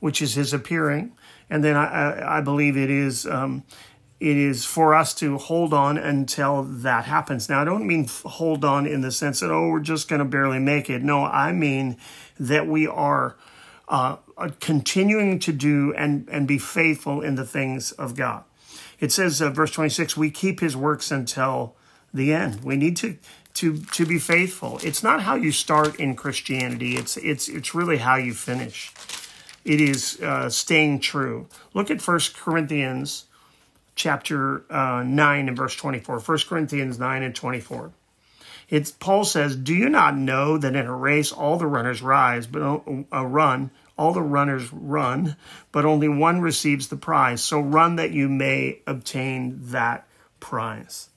which 0.00 0.20
is 0.20 0.34
his 0.34 0.52
appearing. 0.52 1.12
And 1.48 1.62
then 1.62 1.76
I, 1.76 2.38
I 2.38 2.40
believe 2.40 2.76
it 2.76 2.90
is 2.90 3.26
um, 3.26 3.64
it 4.20 4.36
is 4.36 4.66
for 4.66 4.94
us 4.94 5.14
to 5.14 5.38
hold 5.38 5.72
on 5.72 5.96
until 5.96 6.62
that 6.62 7.06
happens. 7.06 7.48
Now, 7.48 7.62
I 7.62 7.64
don't 7.64 7.86
mean 7.86 8.06
hold 8.24 8.64
on 8.64 8.86
in 8.86 9.00
the 9.00 9.10
sense 9.10 9.40
that, 9.40 9.50
oh, 9.50 9.68
we're 9.68 9.80
just 9.80 10.08
going 10.08 10.18
to 10.18 10.26
barely 10.26 10.58
make 10.58 10.90
it. 10.90 11.02
No, 11.02 11.24
I 11.24 11.52
mean 11.52 11.96
that 12.38 12.66
we 12.66 12.86
are 12.86 13.36
uh, 13.88 14.16
continuing 14.60 15.38
to 15.40 15.52
do 15.52 15.94
and, 15.94 16.28
and 16.30 16.46
be 16.46 16.58
faithful 16.58 17.22
in 17.22 17.34
the 17.34 17.46
things 17.46 17.92
of 17.92 18.14
God. 18.14 18.44
It 19.00 19.10
says, 19.10 19.40
uh, 19.40 19.50
verse 19.50 19.70
26, 19.70 20.16
we 20.16 20.30
keep 20.30 20.60
his 20.60 20.76
works 20.76 21.10
until 21.10 21.74
the 22.12 22.32
end. 22.32 22.62
We 22.62 22.76
need 22.76 22.98
to, 22.98 23.16
to, 23.54 23.78
to 23.78 24.04
be 24.04 24.18
faithful. 24.18 24.78
It's 24.82 25.02
not 25.02 25.22
how 25.22 25.34
you 25.34 25.50
start 25.50 25.98
in 25.98 26.14
Christianity. 26.14 26.96
It's, 26.96 27.16
it's, 27.16 27.48
it's 27.48 27.74
really 27.74 27.96
how 27.98 28.16
you 28.16 28.34
finish 28.34 28.92
it 29.64 29.80
is 29.80 30.20
uh, 30.20 30.48
staying 30.48 31.00
true. 31.00 31.46
Look 31.74 31.90
at 31.90 32.00
First 32.00 32.36
Corinthians 32.36 33.26
chapter 34.00 34.64
uh, 34.70 35.02
9 35.02 35.48
and 35.48 35.56
verse 35.56 35.76
24. 35.76 36.20
1 36.20 36.38
Corinthians 36.48 36.98
9 36.98 37.22
and 37.22 37.34
24. 37.34 37.92
It's 38.70 38.90
Paul 38.90 39.24
says, 39.24 39.56
"Do 39.56 39.74
you 39.74 39.88
not 39.90 40.16
know 40.16 40.56
that 40.56 40.74
in 40.74 40.86
a 40.86 40.96
race 40.96 41.32
all 41.32 41.58
the 41.58 41.66
runners 41.66 42.00
rise, 42.00 42.46
but 42.46 42.82
a 43.12 43.26
run, 43.26 43.70
all 43.98 44.12
the 44.12 44.22
runners 44.22 44.72
run, 44.72 45.36
but 45.70 45.84
only 45.84 46.08
one 46.08 46.40
receives 46.40 46.88
the 46.88 46.96
prize. 46.96 47.42
So 47.42 47.60
run 47.60 47.96
that 47.96 48.12
you 48.12 48.28
may 48.28 48.80
obtain 48.86 49.58
that 49.60 50.06
prize." 50.38 51.10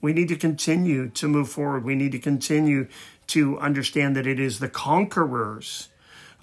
We 0.00 0.12
need 0.12 0.28
to 0.28 0.36
continue 0.36 1.08
to 1.08 1.26
move 1.26 1.48
forward. 1.48 1.82
We 1.82 1.96
need 1.96 2.12
to 2.12 2.18
continue 2.18 2.86
to 3.28 3.58
understand 3.58 4.14
that 4.14 4.26
it 4.26 4.38
is 4.38 4.60
the 4.60 4.68
conquerors, 4.68 5.88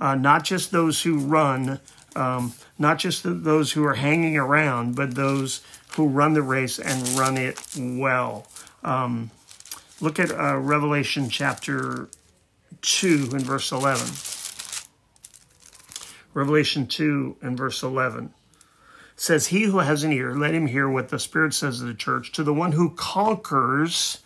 uh, 0.01 0.15
not 0.15 0.43
just 0.43 0.71
those 0.71 1.03
who 1.03 1.19
run, 1.19 1.79
um, 2.15 2.53
not 2.77 2.99
just 2.99 3.23
those 3.23 3.71
who 3.71 3.83
are 3.85 3.95
hanging 3.95 4.37
around, 4.37 4.95
but 4.95 5.15
those 5.15 5.61
who 5.95 6.07
run 6.07 6.33
the 6.33 6.41
race 6.41 6.79
and 6.79 7.07
run 7.09 7.37
it 7.37 7.61
well. 7.77 8.47
Um, 8.83 9.31
Look 10.03 10.19
at 10.19 10.31
uh, 10.31 10.57
Revelation 10.57 11.29
chapter 11.29 12.09
2 12.81 13.29
and 13.31 13.41
verse 13.41 13.71
11. 13.71 14.05
Revelation 16.33 16.87
2 16.87 17.37
and 17.41 17.57
verse 17.57 17.81
11 17.83 18.33
says, 19.15 19.47
He 19.47 19.63
who 19.63 19.79
has 19.79 20.03
an 20.03 20.11
ear, 20.11 20.35
let 20.35 20.53
him 20.53 20.67
hear 20.67 20.89
what 20.89 21.07
the 21.07 21.19
Spirit 21.19 21.53
says 21.53 21.79
to 21.79 21.85
the 21.85 21.93
church. 21.93 22.33
To 22.33 22.43
the 22.43 22.53
one 22.53 22.73
who 22.73 22.89
conquers 22.95 24.19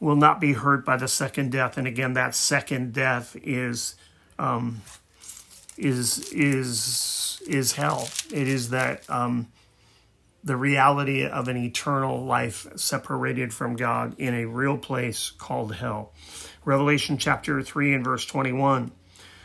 will 0.00 0.16
not 0.16 0.40
be 0.40 0.54
hurt 0.54 0.84
by 0.84 0.96
the 0.96 1.06
second 1.06 1.52
death. 1.52 1.78
And 1.78 1.86
again, 1.86 2.14
that 2.14 2.34
second 2.34 2.92
death 2.92 3.36
is 3.40 3.94
um, 4.36 4.82
is 5.78 6.30
is 6.32 7.40
is 7.46 7.72
hell. 7.72 8.08
It 8.32 8.48
is 8.48 8.70
that 8.70 9.08
um, 9.08 9.48
the 10.44 10.56
reality 10.56 11.24
of 11.24 11.48
an 11.48 11.56
eternal 11.56 12.24
life 12.24 12.66
separated 12.76 13.52
from 13.54 13.76
God 13.76 14.14
in 14.18 14.34
a 14.34 14.46
real 14.46 14.76
place 14.76 15.30
called 15.30 15.74
hell. 15.76 16.12
Revelation 16.64 17.18
chapter 17.18 17.62
3 17.62 17.94
and 17.94 18.04
verse 18.04 18.24
21 18.26 18.92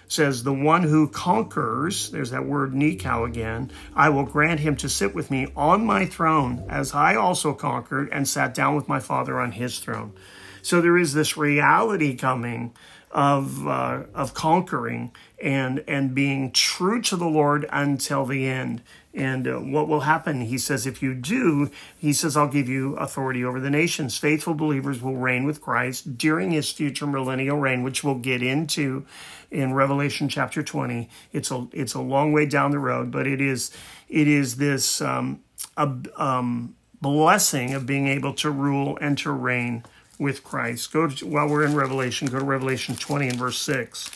says, 0.07 0.43
The 0.43 0.53
one 0.53 0.83
who 0.83 1.07
conquers, 1.07 2.11
there's 2.11 2.31
that 2.31 2.45
word 2.45 2.73
nikao 2.73 3.27
again, 3.27 3.71
I 3.95 4.09
will 4.09 4.25
grant 4.25 4.59
him 4.59 4.75
to 4.77 4.89
sit 4.89 5.15
with 5.15 5.31
me 5.31 5.47
on 5.55 5.85
my 5.85 6.05
throne, 6.05 6.65
as 6.69 6.93
I 6.93 7.15
also 7.15 7.53
conquered 7.53 8.09
and 8.11 8.27
sat 8.27 8.53
down 8.53 8.75
with 8.75 8.87
my 8.87 8.99
Father 8.99 9.39
on 9.39 9.53
his 9.53 9.79
throne. 9.79 10.13
So 10.61 10.79
there 10.79 10.97
is 10.97 11.13
this 11.13 11.35
reality 11.35 12.15
coming 12.15 12.73
of 13.13 13.67
uh, 13.67 14.03
of 14.13 14.33
conquering 14.33 15.11
and 15.41 15.83
and 15.87 16.13
being 16.13 16.51
true 16.51 17.01
to 17.03 17.15
the 17.15 17.27
Lord 17.27 17.65
until 17.71 18.25
the 18.25 18.47
end. 18.47 18.81
And 19.15 19.47
uh, 19.47 19.57
what 19.57 19.87
will 19.87 19.99
happen? 19.99 20.41
He 20.41 20.57
says, 20.57 20.87
if 20.87 21.03
you 21.03 21.13
do, 21.13 21.69
he 21.99 22.13
says, 22.13 22.35
I'll 22.35 22.47
give 22.47 22.67
you 22.67 22.95
authority 22.95 23.45
over 23.45 23.59
the 23.59 23.69
nations. 23.69 24.17
Faithful 24.17 24.55
believers 24.55 25.03
will 25.03 25.17
reign 25.17 25.45
with 25.45 25.61
Christ 25.61 26.17
during 26.17 26.49
his 26.49 26.71
future 26.71 27.05
millennial 27.05 27.59
reign, 27.59 27.83
which 27.83 28.03
we'll 28.03 28.15
get 28.15 28.41
into 28.41 29.05
in 29.51 29.73
Revelation 29.73 30.29
chapter 30.29 30.63
20. 30.63 31.09
It's 31.31 31.51
a, 31.51 31.67
it's 31.73 31.93
a 31.93 32.01
long 32.01 32.33
way 32.33 32.47
down 32.47 32.71
the 32.71 32.79
road, 32.79 33.11
but 33.11 33.27
it 33.27 33.39
is, 33.39 33.69
it 34.09 34.27
is 34.27 34.57
this, 34.57 34.99
um, 34.99 35.43
a, 35.77 35.91
um, 36.17 36.75
blessing 36.99 37.75
of 37.75 37.85
being 37.85 38.07
able 38.07 38.33
to 38.33 38.49
rule 38.49 38.97
and 38.99 39.17
to 39.19 39.31
reign 39.31 39.83
with 40.19 40.43
Christ. 40.43 40.91
Go 40.91 41.07
to, 41.07 41.25
while 41.25 41.47
we're 41.47 41.65
in 41.65 41.75
Revelation, 41.75 42.27
go 42.27 42.39
to 42.39 42.45
Revelation 42.45 42.95
20 42.95 43.29
and 43.29 43.37
verse 43.37 43.59
6. 43.59 44.11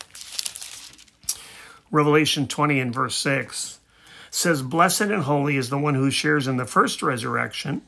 Revelation 1.92 2.48
20 2.48 2.80
and 2.80 2.94
verse 2.94 3.16
6 3.16 3.80
says, 4.30 4.62
Blessed 4.62 5.02
and 5.02 5.24
holy 5.24 5.58
is 5.58 5.70
the 5.70 5.78
one 5.78 5.96
who 5.96 6.12
shares 6.12 6.48
in 6.48 6.58
the 6.58 6.66
first 6.66 7.02
resurrection. 7.02 7.82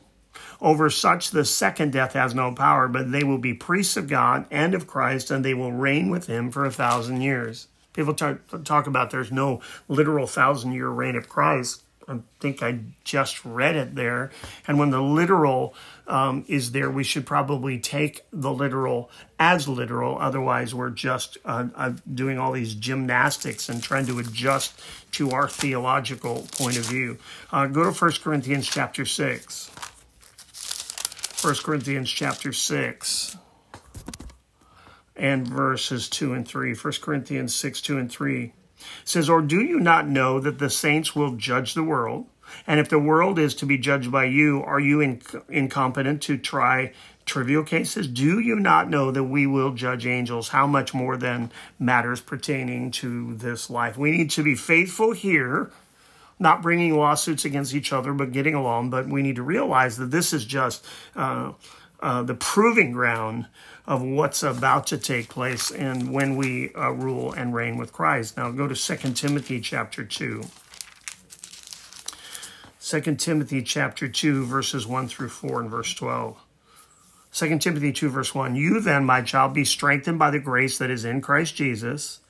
Over 0.60 0.90
such 0.90 1.30
the 1.30 1.44
second 1.44 1.92
death 1.92 2.12
has 2.12 2.34
no 2.34 2.52
power, 2.52 2.88
but 2.88 3.12
they 3.12 3.24
will 3.24 3.38
be 3.38 3.54
priests 3.54 3.96
of 3.96 4.08
God 4.08 4.46
and 4.50 4.74
of 4.74 4.86
Christ, 4.86 5.30
and 5.30 5.44
they 5.44 5.54
will 5.54 5.72
reign 5.72 6.10
with 6.10 6.26
him 6.26 6.50
for 6.50 6.64
a 6.64 6.70
thousand 6.70 7.22
years. 7.22 7.68
People 7.92 8.14
talk, 8.14 8.38
talk 8.64 8.86
about 8.86 9.10
there's 9.10 9.32
no 9.32 9.60
literal 9.88 10.26
thousand 10.26 10.72
year 10.72 10.88
reign 10.88 11.16
of 11.16 11.28
Christ. 11.28 11.82
I 12.08 12.18
think 12.40 12.62
I 12.62 12.80
just 13.04 13.44
read 13.44 13.76
it 13.76 13.94
there. 13.94 14.30
And 14.66 14.78
when 14.78 14.90
the 14.90 15.00
literal 15.00 15.74
um, 16.06 16.44
is 16.48 16.72
there, 16.72 16.90
we 16.90 17.04
should 17.04 17.24
probably 17.24 17.78
take 17.78 18.24
the 18.32 18.52
literal 18.52 19.10
as 19.38 19.68
literal. 19.68 20.18
Otherwise, 20.18 20.74
we're 20.74 20.90
just 20.90 21.38
uh, 21.44 21.68
uh, 21.74 21.92
doing 22.12 22.38
all 22.38 22.52
these 22.52 22.74
gymnastics 22.74 23.68
and 23.68 23.82
trying 23.82 24.06
to 24.06 24.18
adjust 24.18 24.80
to 25.12 25.30
our 25.30 25.48
theological 25.48 26.48
point 26.52 26.76
of 26.76 26.84
view. 26.86 27.18
Uh, 27.52 27.66
go 27.66 27.84
to 27.84 27.92
1 27.92 28.12
Corinthians 28.22 28.68
chapter 28.68 29.04
6. 29.04 29.70
1 31.42 31.54
Corinthians 31.62 32.10
chapter 32.10 32.52
6 32.52 33.36
and 35.16 35.46
verses 35.46 36.08
2 36.08 36.34
and 36.34 36.46
3. 36.46 36.74
1 36.74 36.92
Corinthians 37.00 37.54
6, 37.54 37.80
2 37.80 37.98
and 37.98 38.10
3 38.10 38.52
says, 39.04 39.28
Or 39.28 39.42
do 39.42 39.60
you 39.60 39.80
not 39.80 40.08
know 40.08 40.40
that 40.40 40.58
the 40.58 40.70
saints 40.70 41.14
will 41.14 41.36
judge 41.36 41.74
the 41.74 41.84
world? 41.84 42.26
And 42.66 42.80
if 42.80 42.88
the 42.88 42.98
world 42.98 43.38
is 43.38 43.54
to 43.56 43.66
be 43.66 43.78
judged 43.78 44.10
by 44.10 44.24
you, 44.24 44.62
are 44.62 44.80
you 44.80 44.98
inc- 44.98 45.42
incompetent 45.48 46.22
to 46.22 46.36
try 46.36 46.92
trivial 47.24 47.62
cases? 47.62 48.08
Do 48.08 48.40
you 48.40 48.56
not 48.56 48.90
know 48.90 49.10
that 49.10 49.24
we 49.24 49.46
will 49.46 49.72
judge 49.72 50.06
angels? 50.06 50.48
How 50.48 50.66
much 50.66 50.92
more 50.92 51.16
than 51.16 51.52
matters 51.78 52.20
pertaining 52.20 52.90
to 52.92 53.34
this 53.34 53.70
life? 53.70 53.96
We 53.96 54.10
need 54.10 54.30
to 54.30 54.42
be 54.42 54.54
faithful 54.54 55.12
here, 55.12 55.70
not 56.38 56.62
bringing 56.62 56.96
lawsuits 56.96 57.44
against 57.44 57.74
each 57.74 57.92
other, 57.92 58.12
but 58.12 58.32
getting 58.32 58.54
along. 58.54 58.90
But 58.90 59.08
we 59.08 59.22
need 59.22 59.36
to 59.36 59.42
realize 59.42 59.96
that 59.98 60.10
this 60.10 60.32
is 60.32 60.44
just 60.44 60.84
uh, 61.14 61.52
uh, 62.00 62.22
the 62.22 62.34
proving 62.34 62.92
ground 62.92 63.46
of 63.90 64.00
what's 64.02 64.44
about 64.44 64.86
to 64.86 64.96
take 64.96 65.28
place 65.28 65.72
and 65.72 66.12
when 66.12 66.36
we 66.36 66.72
uh, 66.74 66.90
rule 66.90 67.32
and 67.32 67.52
reign 67.52 67.76
with 67.76 67.92
Christ. 67.92 68.36
Now 68.36 68.52
go 68.52 68.68
to 68.68 68.74
2 68.76 69.12
Timothy 69.14 69.60
chapter 69.60 70.04
2. 70.04 70.44
2 72.80 73.14
Timothy 73.16 73.62
chapter 73.62 74.06
2 74.06 74.46
verses 74.46 74.86
1 74.86 75.08
through 75.08 75.30
4 75.30 75.62
and 75.62 75.70
verse 75.70 75.92
12. 75.92 76.38
2 77.32 77.58
Timothy 77.58 77.92
2 77.92 78.08
verse 78.08 78.32
1. 78.32 78.54
You 78.54 78.80
then, 78.80 79.04
my 79.04 79.22
child, 79.22 79.54
be 79.54 79.64
strengthened 79.64 80.20
by 80.20 80.30
the 80.30 80.38
grace 80.38 80.78
that 80.78 80.88
is 80.88 81.04
in 81.04 81.20
Christ 81.20 81.56
Jesus 81.56 82.20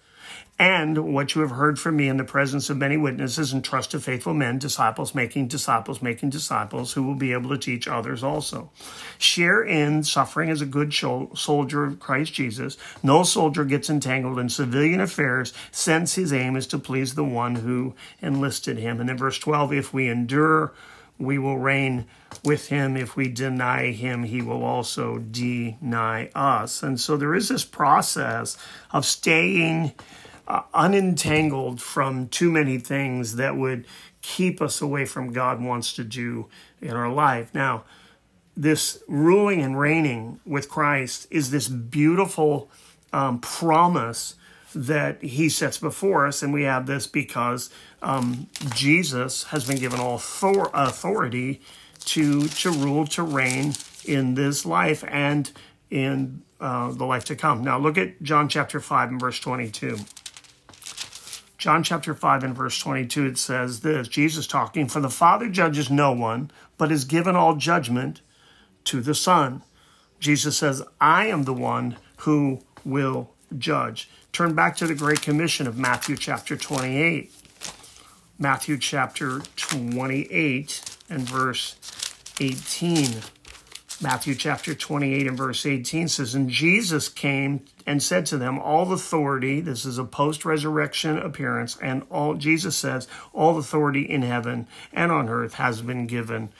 and 0.60 1.14
what 1.14 1.34
you 1.34 1.40
have 1.40 1.52
heard 1.52 1.78
from 1.78 1.96
me 1.96 2.06
in 2.06 2.18
the 2.18 2.24
presence 2.24 2.68
of 2.68 2.76
many 2.76 2.98
witnesses 2.98 3.50
and 3.50 3.64
trust 3.64 3.92
to 3.92 3.98
faithful 3.98 4.34
men, 4.34 4.58
disciples 4.58 5.14
making 5.14 5.48
disciples, 5.48 6.02
making 6.02 6.28
disciples 6.28 6.92
who 6.92 7.02
will 7.02 7.14
be 7.14 7.32
able 7.32 7.48
to 7.48 7.56
teach 7.56 7.88
others 7.88 8.22
also. 8.22 8.70
Share 9.16 9.62
in 9.62 10.04
suffering 10.04 10.50
as 10.50 10.60
a 10.60 10.66
good 10.66 10.92
soldier 10.92 11.84
of 11.84 11.98
Christ 11.98 12.34
Jesus. 12.34 12.76
No 13.02 13.22
soldier 13.22 13.64
gets 13.64 13.88
entangled 13.88 14.38
in 14.38 14.50
civilian 14.50 15.00
affairs 15.00 15.54
since 15.70 16.16
his 16.16 16.30
aim 16.30 16.56
is 16.56 16.66
to 16.66 16.78
please 16.78 17.14
the 17.14 17.24
one 17.24 17.54
who 17.54 17.94
enlisted 18.20 18.76
him. 18.76 19.00
And 19.00 19.08
in 19.08 19.16
verse 19.16 19.38
12, 19.38 19.72
if 19.72 19.94
we 19.94 20.10
endure, 20.10 20.74
we 21.18 21.38
will 21.38 21.56
reign 21.56 22.04
with 22.44 22.68
him. 22.68 22.98
If 22.98 23.16
we 23.16 23.28
deny 23.28 23.92
him, 23.92 24.24
he 24.24 24.42
will 24.42 24.62
also 24.62 25.16
deny 25.16 26.28
us. 26.34 26.82
And 26.82 27.00
so 27.00 27.16
there 27.16 27.34
is 27.34 27.48
this 27.48 27.64
process 27.64 28.58
of 28.90 29.06
staying 29.06 29.92
uh, 30.50 30.62
unentangled 30.74 31.80
from 31.80 32.26
too 32.26 32.50
many 32.50 32.76
things 32.76 33.36
that 33.36 33.56
would 33.56 33.86
keep 34.20 34.60
us 34.60 34.80
away 34.80 35.04
from 35.04 35.32
God 35.32 35.62
wants 35.62 35.92
to 35.92 36.02
do 36.02 36.48
in 36.82 36.90
our 36.90 37.08
life. 37.08 37.54
Now, 37.54 37.84
this 38.56 39.00
ruling 39.06 39.62
and 39.62 39.78
reigning 39.78 40.40
with 40.44 40.68
Christ 40.68 41.28
is 41.30 41.52
this 41.52 41.68
beautiful 41.68 42.68
um, 43.12 43.38
promise 43.38 44.34
that 44.74 45.22
he 45.22 45.48
sets 45.48 45.78
before 45.78 46.26
us. 46.26 46.42
And 46.42 46.52
we 46.52 46.64
have 46.64 46.86
this 46.86 47.06
because 47.06 47.70
um, 48.02 48.48
Jesus 48.74 49.44
has 49.44 49.64
been 49.64 49.78
given 49.78 50.00
all 50.00 50.16
authority 50.16 51.60
to, 52.06 52.48
to 52.48 52.72
rule, 52.72 53.06
to 53.06 53.22
reign 53.22 53.74
in 54.04 54.34
this 54.34 54.66
life 54.66 55.04
and 55.06 55.52
in 55.90 56.42
uh, 56.60 56.90
the 56.90 57.04
life 57.04 57.24
to 57.26 57.36
come. 57.36 57.62
Now, 57.62 57.78
look 57.78 57.96
at 57.96 58.20
John 58.20 58.48
chapter 58.48 58.80
5 58.80 59.10
and 59.10 59.20
verse 59.20 59.38
22. 59.38 59.96
John 61.60 61.82
chapter 61.82 62.14
5 62.14 62.42
and 62.42 62.56
verse 62.56 62.78
22, 62.78 63.26
it 63.26 63.38
says 63.38 63.80
this 63.80 64.08
Jesus 64.08 64.46
talking, 64.46 64.88
For 64.88 65.00
the 65.00 65.10
Father 65.10 65.46
judges 65.46 65.90
no 65.90 66.10
one, 66.10 66.50
but 66.78 66.90
has 66.90 67.04
given 67.04 67.36
all 67.36 67.54
judgment 67.54 68.22
to 68.84 69.02
the 69.02 69.14
Son. 69.14 69.62
Jesus 70.18 70.56
says, 70.56 70.82
I 71.02 71.26
am 71.26 71.42
the 71.42 71.52
one 71.52 71.98
who 72.20 72.62
will 72.82 73.34
judge. 73.58 74.08
Turn 74.32 74.54
back 74.54 74.74
to 74.76 74.86
the 74.86 74.94
Great 74.94 75.20
Commission 75.20 75.66
of 75.66 75.76
Matthew 75.76 76.16
chapter 76.16 76.56
28. 76.56 77.30
Matthew 78.38 78.78
chapter 78.78 79.40
28 79.56 80.96
and 81.10 81.28
verse 81.28 81.76
18. 82.40 83.20
Matthew 84.02 84.34
chapter 84.34 84.74
28 84.74 85.26
and 85.26 85.36
verse 85.36 85.66
18 85.66 86.08
says, 86.08 86.34
And 86.34 86.48
Jesus 86.48 87.10
came 87.10 87.66
and 87.86 88.02
said 88.02 88.24
to 88.26 88.38
them, 88.38 88.58
All 88.58 88.90
authority, 88.94 89.60
this 89.60 89.84
is 89.84 89.98
a 89.98 90.04
post 90.04 90.46
resurrection 90.46 91.18
appearance, 91.18 91.76
and 91.82 92.04
all, 92.10 92.34
Jesus 92.34 92.78
says, 92.78 93.06
All 93.34 93.58
authority 93.58 94.02
in 94.02 94.22
heaven 94.22 94.66
and 94.90 95.12
on 95.12 95.28
earth 95.28 95.54
has 95.54 95.82
been 95.82 96.06
given 96.06 96.50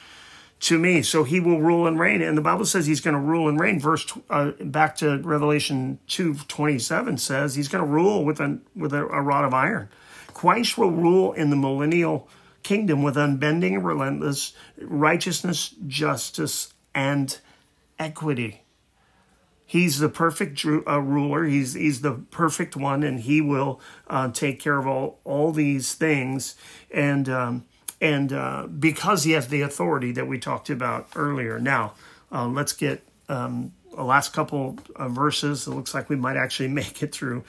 to 0.59 0.77
me. 0.77 1.01
So 1.01 1.23
he 1.23 1.39
will 1.39 1.59
rule 1.59 1.87
and 1.87 1.99
reign. 1.99 2.21
And 2.21 2.37
the 2.37 2.43
Bible 2.43 2.65
says 2.65 2.85
he's 2.85 3.01
going 3.01 3.15
to 3.15 3.19
rule 3.19 3.49
and 3.49 3.59
reign. 3.59 3.79
Verse 3.79 4.05
uh, 4.29 4.51
back 4.59 4.95
to 4.97 5.17
Revelation 5.17 5.97
2 6.09 6.35
27 6.47 7.17
says 7.17 7.55
he's 7.55 7.69
going 7.69 7.83
to 7.83 7.89
rule 7.89 8.23
with, 8.23 8.39
a, 8.39 8.59
with 8.75 8.93
a, 8.93 9.03
a 9.07 9.19
rod 9.19 9.45
of 9.45 9.53
iron. 9.55 9.89
Christ 10.27 10.77
will 10.77 10.91
rule 10.91 11.33
in 11.33 11.49
the 11.49 11.55
millennial 11.55 12.29
kingdom 12.61 13.01
with 13.01 13.17
unbending 13.17 13.73
and 13.73 13.83
relentless 13.83 14.53
righteousness, 14.77 15.73
justice, 15.87 16.71
and 16.93 17.37
equity. 17.99 18.63
He's 19.65 19.99
the 19.99 20.09
perfect 20.09 20.65
uh, 20.65 20.99
ruler. 20.99 21.45
He's 21.45 21.75
he's 21.75 22.01
the 22.01 22.13
perfect 22.29 22.75
one, 22.75 23.03
and 23.03 23.21
he 23.21 23.39
will 23.39 23.79
uh, 24.07 24.29
take 24.31 24.59
care 24.59 24.77
of 24.77 24.85
all 24.85 25.19
all 25.23 25.51
these 25.53 25.93
things. 25.93 26.55
And 26.93 27.29
um, 27.29 27.65
and 28.01 28.33
uh, 28.33 28.67
because 28.67 29.23
he 29.23 29.31
has 29.31 29.47
the 29.47 29.61
authority 29.61 30.11
that 30.11 30.27
we 30.27 30.39
talked 30.39 30.69
about 30.69 31.07
earlier. 31.15 31.59
Now, 31.59 31.93
uh, 32.31 32.47
let's 32.47 32.73
get 32.73 33.03
um, 33.29 33.71
the 33.95 34.03
last 34.03 34.33
couple 34.33 34.77
of 34.95 35.11
verses. 35.11 35.67
It 35.67 35.71
looks 35.71 35.93
like 35.93 36.09
we 36.09 36.15
might 36.15 36.35
actually 36.35 36.67
make 36.81 37.01
it 37.03 37.13
through. 37.13 37.43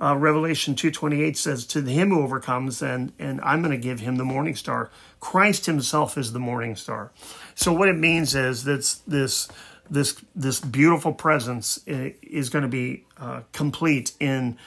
Uh, 0.00 0.16
Revelation 0.16 0.74
2.28 0.74 1.36
says, 1.36 1.66
To 1.66 1.82
him 1.82 2.10
who 2.10 2.22
overcomes, 2.22 2.82
and, 2.82 3.12
and 3.18 3.40
I'm 3.42 3.62
going 3.62 3.70
to 3.72 3.82
give 3.82 4.00
him 4.00 4.16
the 4.16 4.24
morning 4.24 4.54
star. 4.54 4.90
Christ 5.20 5.66
himself 5.66 6.18
is 6.18 6.32
the 6.32 6.38
morning 6.38 6.76
star. 6.76 7.12
So 7.54 7.72
what 7.72 7.88
it 7.88 7.96
means 7.96 8.34
is 8.34 8.64
that 8.64 8.98
this, 9.06 9.48
this, 9.88 10.16
this 10.34 10.60
beautiful 10.60 11.14
presence 11.14 11.80
uh, 11.88 12.10
is 12.22 12.50
going 12.50 12.62
to 12.62 12.68
be 12.68 13.04
uh, 13.18 13.42
complete 13.52 14.12
in 14.20 14.58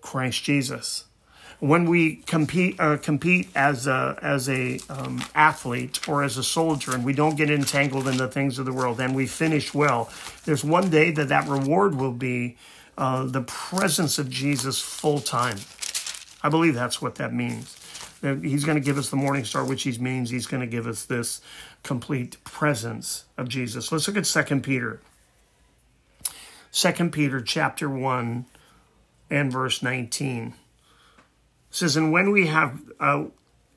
Christ 0.00 0.44
Jesus 0.44 1.06
when 1.60 1.86
we 1.86 2.16
compete 2.16 2.78
uh, 2.78 2.96
compete 2.98 3.48
as 3.54 3.86
a 3.86 4.18
as 4.20 4.48
a 4.48 4.78
um, 4.90 5.22
athlete 5.34 6.06
or 6.08 6.22
as 6.22 6.36
a 6.36 6.44
soldier 6.44 6.94
and 6.94 7.04
we 7.04 7.12
don't 7.12 7.36
get 7.36 7.50
entangled 7.50 8.06
in 8.06 8.16
the 8.16 8.28
things 8.28 8.58
of 8.58 8.66
the 8.66 8.72
world 8.72 9.00
and 9.00 9.14
we 9.14 9.26
finish 9.26 9.72
well 9.72 10.10
there's 10.44 10.62
one 10.62 10.90
day 10.90 11.10
that 11.10 11.28
that 11.28 11.48
reward 11.48 11.94
will 11.94 12.12
be 12.12 12.56
uh, 12.98 13.24
the 13.24 13.42
presence 13.42 14.18
of 14.18 14.30
jesus 14.30 14.80
full 14.80 15.20
time 15.20 15.58
i 16.42 16.48
believe 16.48 16.74
that's 16.74 17.00
what 17.02 17.16
that 17.16 17.32
means. 17.32 17.76
He's 18.22 18.64
going 18.64 18.76
to 18.76 18.84
give 18.84 18.98
us 18.98 19.10
the 19.10 19.16
morning 19.16 19.44
star 19.44 19.64
which 19.64 19.82
he 19.82 19.96
means 19.98 20.30
he's 20.30 20.46
going 20.46 20.62
to 20.62 20.66
give 20.66 20.86
us 20.86 21.04
this 21.04 21.40
complete 21.82 22.42
presence 22.44 23.24
of 23.36 23.48
jesus. 23.48 23.92
Let's 23.92 24.08
look 24.08 24.16
at 24.16 24.26
second 24.26 24.62
peter. 24.62 25.00
Second 26.70 27.12
peter 27.12 27.40
chapter 27.40 27.88
1 27.88 28.46
and 29.30 29.52
verse 29.52 29.82
19 29.82 30.54
says, 31.70 31.96
and 31.96 32.10
when 32.10 32.30
we 32.30 32.46
have, 32.46 32.80
uh, 32.98 33.24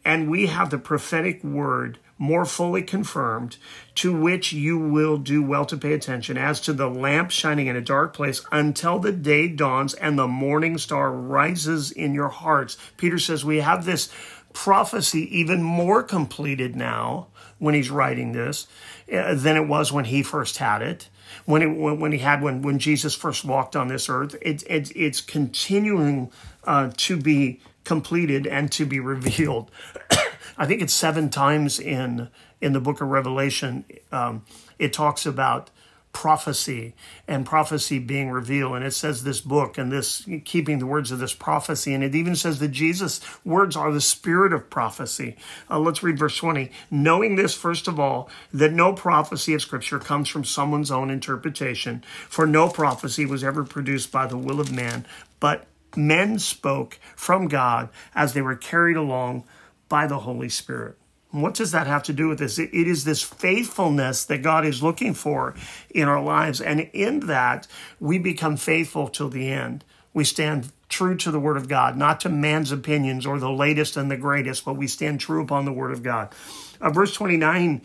and 0.06 0.30
we 0.30 0.48
have 0.48 0.70
the 0.70 0.78
prophetic 0.78 1.44
word 1.44 1.98
more 2.20 2.46
fully 2.46 2.84
confirmed, 2.84 3.58
to 3.96 4.16
which 4.16 4.54
you 4.54 4.78
will 4.78 5.18
do 5.18 5.42
well 5.42 5.66
to 5.66 5.78
pay 5.78 5.94
attention, 5.94 6.38
as 6.38 6.62
to 6.62 6.74
the 6.74 6.90
lamp 6.90 7.32
shining 7.32 7.68
in 7.68 7.76
a 7.76 7.82
dark 7.82 8.14
place 8.14 8.46
until 8.52 9.00
the 9.00 9.12
day 9.12 9.48
dawns 9.48 9.96
and 9.96 10.20
the 10.20 10.28
morning 10.28 10.78
star 10.78 11.12
rises 11.12 11.92
in 11.92 12.14
your 12.14 12.28
hearts. 12.28 12.78
Peter 12.98 13.18
says 13.18 13.44
we 13.44 13.62
have 13.62 13.86
this 13.86 14.10
prophecy 14.54 15.40
even 15.40 15.64
more 15.64 16.04
completed 16.04 16.76
now 16.76 17.28
when 17.58 17.74
he's 17.74 17.90
writing 17.90 18.34
this 18.34 18.68
uh, 19.12 19.34
than 19.36 19.56
it 19.56 19.68
was 19.68 19.92
when 19.92 20.06
he 20.06 20.22
first 20.22 20.58
had 20.58 20.82
it. 20.82 21.10
When 21.46 21.62
it 21.62 21.68
when 21.68 22.12
he 22.12 22.18
had 22.18 22.42
when 22.42 22.62
when 22.64 22.80
Jesus 22.80 23.16
first 23.16 23.46
walked 23.46 23.76
on 23.76 23.88
this 23.88 24.10
earth, 24.10 24.36
it, 24.42 24.64
it 24.64 24.92
it's 24.96 25.22
continuing 25.22 26.32
uh, 26.64 26.92
to 26.98 27.18
be 27.18 27.62
completed 27.84 28.46
and 28.46 28.72
to 28.74 28.86
be 28.86 29.00
revealed. 29.00 29.72
I 30.60 30.66
think 30.66 30.82
it's 30.82 30.94
seven 30.94 31.30
times 31.30 31.80
in 31.80 32.30
in 32.62 32.74
the 32.74 32.82
book 32.82 33.00
of 33.00 33.08
Revelation. 33.08 33.86
Um, 34.12 34.44
it 34.78 34.92
talks 34.92 35.26
about 35.26 35.70
prophecy 36.12 36.96
and 37.28 37.46
prophecy 37.46 38.00
being 38.00 38.30
revealed. 38.30 38.76
And 38.76 38.84
it 38.84 38.94
says 38.94 39.24
this 39.24 39.42
book 39.42 39.78
and 39.78 39.92
this 39.92 40.28
keeping 40.44 40.80
the 40.80 40.86
words 40.86 41.12
of 41.12 41.20
this 41.20 41.34
prophecy. 41.34 41.94
And 41.94 42.04
it 42.04 42.16
even 42.16 42.36
says 42.36 42.60
that 42.60 42.70
jesus 42.70 43.22
words 43.46 43.76
are 43.76 43.92
the 43.92 44.02
spirit 44.02 44.52
of 44.52 44.70
prophecy. 44.70 45.38
Uh, 45.70 45.80
let's 45.80 46.04
read 46.04 46.18
verse 46.18 46.36
20 46.36 46.72
knowing 46.90 47.36
this 47.36 47.54
first 47.54 47.88
of 47.88 48.00
all 48.00 48.30
that 48.52 48.74
no 48.74 48.92
prophecy 48.92 49.54
of 49.54 49.62
scripture 49.62 50.00
comes 50.00 50.28
from 50.28 50.44
someone's 50.44 50.92
own 50.92 51.10
interpretation 51.10 52.04
for 52.28 52.48
no 52.48 52.68
prophecy 52.68 53.26
was 53.26 53.44
ever 53.44 53.64
produced 53.64 54.12
by 54.12 54.26
the 54.26 54.38
will 54.38 54.60
of 54.60 54.72
man 54.72 55.06
but 55.40 55.68
men 55.96 56.40
spoke 56.40 57.00
from 57.16 57.48
God 57.48 57.90
as 58.16 58.34
they 58.34 58.42
were 58.42 58.56
carried 58.56 58.98
along 58.98 59.44
by 59.90 60.08
the 60.08 60.20
Holy 60.20 60.50
Spirit. 60.50 60.96
what 61.32 61.54
does 61.54 61.72
that 61.72 61.86
have 61.86 62.02
to 62.04 62.14
do 62.14 62.28
with 62.28 62.40
this? 62.40 62.58
It 62.58 62.74
is 62.74 63.04
this 63.04 63.22
faithfulness 63.22 64.26
that 64.26 64.42
God 64.42 64.66
is 64.66 64.82
looking 64.82 65.14
for 65.14 65.54
in 65.90 66.08
our 66.08 66.24
lives. 66.24 66.60
And 66.60 66.90
in 66.94 67.28
that, 67.28 67.68
we 68.00 68.18
become 68.18 68.58
faithful 68.58 69.10
till 69.10 69.30
the 69.30 69.48
end. 69.52 69.84
We 70.14 70.24
stand 70.24 70.72
true 70.90 71.16
to 71.18 71.30
the 71.30 71.40
Word 71.40 71.58
of 71.58 71.68
God, 71.68 71.96
not 71.96 72.20
to 72.22 72.30
man's 72.30 72.72
opinions 72.72 73.26
or 73.26 73.40
the 73.40 73.52
latest 73.52 73.96
and 73.96 74.10
the 74.10 74.18
greatest, 74.18 74.66
but 74.66 74.74
we 74.74 74.88
stand 74.88 75.20
true 75.20 75.44
upon 75.44 75.66
the 75.66 75.72
Word 75.72 75.92
of 75.92 76.02
God. 76.02 76.34
Uh, 76.82 76.90
verse 76.90 77.14
29 77.14 77.82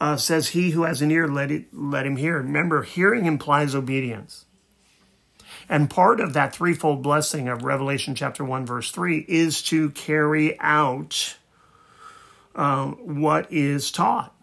uh, 0.00 0.16
says, 0.16 0.48
He 0.48 0.70
who 0.70 0.84
has 0.84 1.02
an 1.02 1.10
ear, 1.10 1.26
let, 1.26 1.50
it, 1.50 1.66
let 1.72 2.06
him 2.06 2.16
hear. 2.16 2.38
Remember, 2.38 2.82
hearing 2.82 3.26
implies 3.26 3.74
obedience. 3.74 4.44
And 5.68 5.88
part 5.88 6.20
of 6.20 6.32
that 6.34 6.54
threefold 6.54 7.02
blessing 7.02 7.48
of 7.48 7.64
Revelation 7.64 8.14
chapter 8.14 8.44
1, 8.44 8.66
verse 8.66 8.90
3 8.90 9.24
is 9.28 9.62
to 9.62 9.90
carry 9.90 10.58
out 10.60 11.36
um, 12.54 13.20
what 13.20 13.52
is 13.52 13.90
taught 13.90 14.34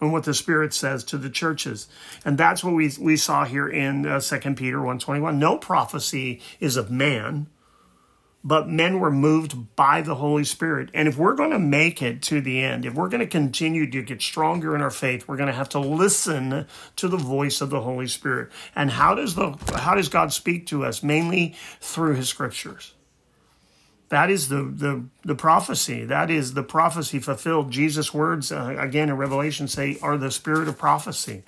and 0.00 0.12
what 0.12 0.24
the 0.24 0.34
Spirit 0.34 0.72
says 0.72 1.02
to 1.04 1.18
the 1.18 1.30
churches. 1.30 1.88
And 2.24 2.38
that's 2.38 2.62
what 2.62 2.74
we, 2.74 2.92
we 3.00 3.16
saw 3.16 3.44
here 3.44 3.68
in 3.68 4.06
uh, 4.06 4.20
2 4.20 4.54
Peter 4.54 4.78
1.21. 4.78 5.36
No 5.36 5.56
prophecy 5.56 6.40
is 6.60 6.76
of 6.76 6.90
man, 6.90 7.48
but 8.42 8.68
men 8.68 9.00
were 9.00 9.10
moved 9.10 9.74
by 9.74 10.02
the 10.02 10.16
Holy 10.16 10.44
Spirit. 10.44 10.90
And 10.92 11.08
if 11.08 11.16
we're 11.16 11.34
going 11.34 11.50
to 11.50 11.58
make 11.58 12.02
it 12.02 12.20
to 12.22 12.40
the 12.40 12.60
end, 12.60 12.84
if 12.84 12.94
we're 12.94 13.08
going 13.08 13.20
to 13.20 13.26
continue 13.26 13.90
to 13.90 14.02
get 14.02 14.20
stronger 14.20 14.74
in 14.74 14.82
our 14.82 14.90
faith, 14.90 15.26
we're 15.26 15.38
going 15.38 15.48
to 15.48 15.54
have 15.54 15.70
to 15.70 15.78
listen 15.78 16.66
to 16.96 17.08
the 17.08 17.16
voice 17.16 17.62
of 17.62 17.70
the 17.70 17.80
Holy 17.80 18.06
Spirit. 18.06 18.50
And 18.76 18.90
how 18.90 19.14
does 19.14 19.34
the 19.34 19.56
how 19.74 19.94
does 19.94 20.10
God 20.10 20.32
speak 20.32 20.66
to 20.66 20.84
us? 20.84 21.02
Mainly 21.02 21.56
through 21.80 22.16
his 22.16 22.28
scriptures. 22.28 22.92
That 24.14 24.30
is 24.30 24.48
the 24.48 24.62
the 24.62 25.04
the 25.24 25.34
prophecy. 25.34 26.04
That 26.04 26.30
is 26.30 26.54
the 26.54 26.62
prophecy 26.62 27.18
fulfilled. 27.18 27.72
Jesus' 27.72 28.14
words 28.14 28.52
uh, 28.52 28.76
again 28.78 29.08
in 29.08 29.16
Revelation 29.16 29.66
say 29.66 29.98
are 30.00 30.16
the 30.16 30.30
spirit 30.30 30.68
of 30.68 30.78
prophecy. 30.78 31.42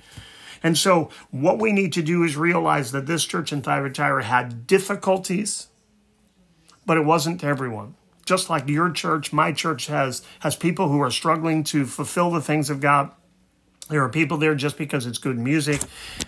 And 0.64 0.76
so 0.76 1.10
what 1.30 1.60
we 1.60 1.70
need 1.70 1.92
to 1.92 2.02
do 2.02 2.24
is 2.24 2.36
realize 2.36 2.90
that 2.90 3.06
this 3.06 3.24
church 3.24 3.52
in 3.52 3.62
Thyatira 3.62 4.24
had 4.24 4.66
difficulties 4.66 5.68
but 6.86 6.96
it 6.96 7.04
wasn't 7.04 7.40
to 7.42 7.46
everyone. 7.46 7.94
Just 8.24 8.50
like 8.50 8.68
your 8.68 8.90
church, 8.90 9.32
my 9.32 9.52
church 9.52 9.86
has 9.86 10.22
has 10.40 10.56
people 10.56 10.88
who 10.88 11.00
are 11.00 11.12
struggling 11.12 11.62
to 11.64 11.86
fulfill 11.86 12.32
the 12.32 12.40
things 12.40 12.68
of 12.68 12.80
God. 12.80 13.12
There 13.88 14.02
are 14.02 14.08
people 14.08 14.36
there 14.36 14.54
just 14.54 14.76
because 14.76 15.06
it's 15.06 15.18
good 15.18 15.38
music. 15.38 15.80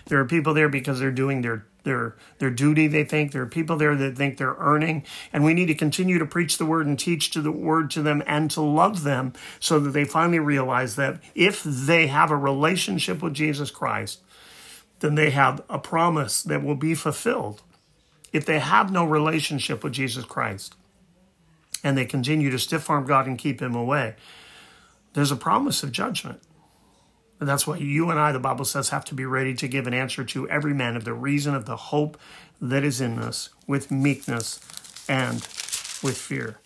There 0.05 0.19
are 0.19 0.25
people 0.25 0.53
there 0.53 0.69
because 0.69 0.99
they're 0.99 1.11
doing 1.11 1.41
their 1.41 1.65
their 1.83 2.15
their 2.37 2.49
duty. 2.49 2.87
They 2.87 3.03
think 3.03 3.31
there 3.31 3.41
are 3.41 3.47
people 3.47 3.75
there 3.75 3.95
that 3.95 4.15
think 4.15 4.37
they're 4.37 4.55
earning, 4.59 5.03
and 5.33 5.43
we 5.43 5.53
need 5.53 5.65
to 5.67 5.75
continue 5.75 6.19
to 6.19 6.25
preach 6.25 6.57
the 6.57 6.65
word 6.65 6.87
and 6.87 6.97
teach 6.97 7.31
to 7.31 7.41
the 7.41 7.51
word 7.51 7.91
to 7.91 8.01
them 8.01 8.23
and 8.25 8.49
to 8.51 8.61
love 8.61 9.03
them, 9.03 9.33
so 9.59 9.79
that 9.79 9.91
they 9.91 10.05
finally 10.05 10.39
realize 10.39 10.95
that 10.95 11.21
if 11.35 11.63
they 11.63 12.07
have 12.07 12.31
a 12.31 12.37
relationship 12.37 13.21
with 13.21 13.33
Jesus 13.33 13.71
Christ, 13.71 14.21
then 15.01 15.15
they 15.15 15.31
have 15.31 15.61
a 15.69 15.79
promise 15.79 16.41
that 16.41 16.63
will 16.63 16.75
be 16.75 16.95
fulfilled 16.95 17.61
if 18.31 18.45
they 18.45 18.59
have 18.59 18.91
no 18.91 19.05
relationship 19.05 19.83
with 19.83 19.93
Jesus 19.93 20.25
Christ 20.25 20.75
and 21.83 21.97
they 21.97 22.05
continue 22.05 22.49
to 22.49 22.59
stiff 22.59 22.89
arm 22.89 23.05
God 23.05 23.27
and 23.27 23.37
keep 23.37 23.61
him 23.61 23.75
away, 23.75 24.15
there's 25.13 25.31
a 25.31 25.35
promise 25.35 25.81
of 25.83 25.91
judgment. 25.91 26.41
And 27.39 27.47
that's 27.47 27.65
why 27.65 27.77
you 27.77 28.09
and 28.09 28.19
I, 28.19 28.31
the 28.31 28.39
Bible 28.39 28.65
says, 28.65 28.89
have 28.89 29.05
to 29.05 29.15
be 29.15 29.25
ready 29.25 29.53
to 29.55 29.67
give 29.67 29.87
an 29.87 29.93
answer 29.93 30.23
to 30.25 30.49
every 30.49 30.73
man 30.73 30.95
of 30.95 31.05
the 31.05 31.13
reason 31.13 31.55
of 31.55 31.65
the 31.65 31.77
hope 31.77 32.19
that 32.61 32.83
is 32.83 32.99
in 32.99 33.17
us 33.17 33.49
with 33.65 33.91
meekness 33.91 34.59
and 35.07 35.35
with 36.03 36.17
fear. 36.17 36.59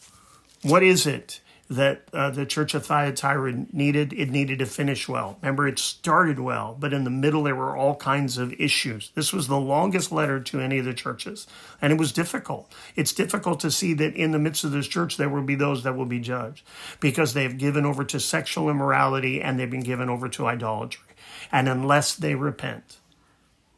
What 0.63 0.81
is 0.81 1.05
it 1.05 1.41
that 1.69 2.03
uh, 2.11 2.29
the 2.29 2.45
church 2.45 2.73
of 2.73 2.85
Thyatira 2.85 3.65
needed. 3.71 4.13
It 4.13 4.29
needed 4.29 4.59
to 4.59 4.65
finish 4.65 5.07
well. 5.07 5.37
Remember, 5.41 5.67
it 5.67 5.79
started 5.79 6.39
well, 6.39 6.75
but 6.77 6.93
in 6.93 7.03
the 7.03 7.09
middle 7.09 7.43
there 7.43 7.55
were 7.55 7.75
all 7.75 7.95
kinds 7.95 8.37
of 8.37 8.53
issues. 8.53 9.11
This 9.15 9.31
was 9.31 9.47
the 9.47 9.59
longest 9.59 10.11
letter 10.11 10.39
to 10.41 10.59
any 10.59 10.79
of 10.79 10.85
the 10.85 10.93
churches, 10.93 11.47
and 11.81 11.93
it 11.93 11.99
was 11.99 12.11
difficult. 12.11 12.71
It's 12.95 13.13
difficult 13.13 13.59
to 13.61 13.71
see 13.71 13.93
that 13.95 14.15
in 14.15 14.31
the 14.31 14.39
midst 14.39 14.63
of 14.63 14.71
this 14.71 14.87
church 14.87 15.17
there 15.17 15.29
will 15.29 15.43
be 15.43 15.55
those 15.55 15.83
that 15.83 15.95
will 15.95 16.05
be 16.05 16.19
judged 16.19 16.65
because 16.99 17.33
they 17.33 17.43
have 17.43 17.57
given 17.57 17.85
over 17.85 18.03
to 18.03 18.19
sexual 18.19 18.69
immorality 18.69 19.41
and 19.41 19.59
they've 19.59 19.69
been 19.69 19.81
given 19.81 20.09
over 20.09 20.29
to 20.29 20.47
idolatry. 20.47 21.05
And 21.51 21.69
unless 21.69 22.15
they 22.15 22.35
repent, 22.35 22.97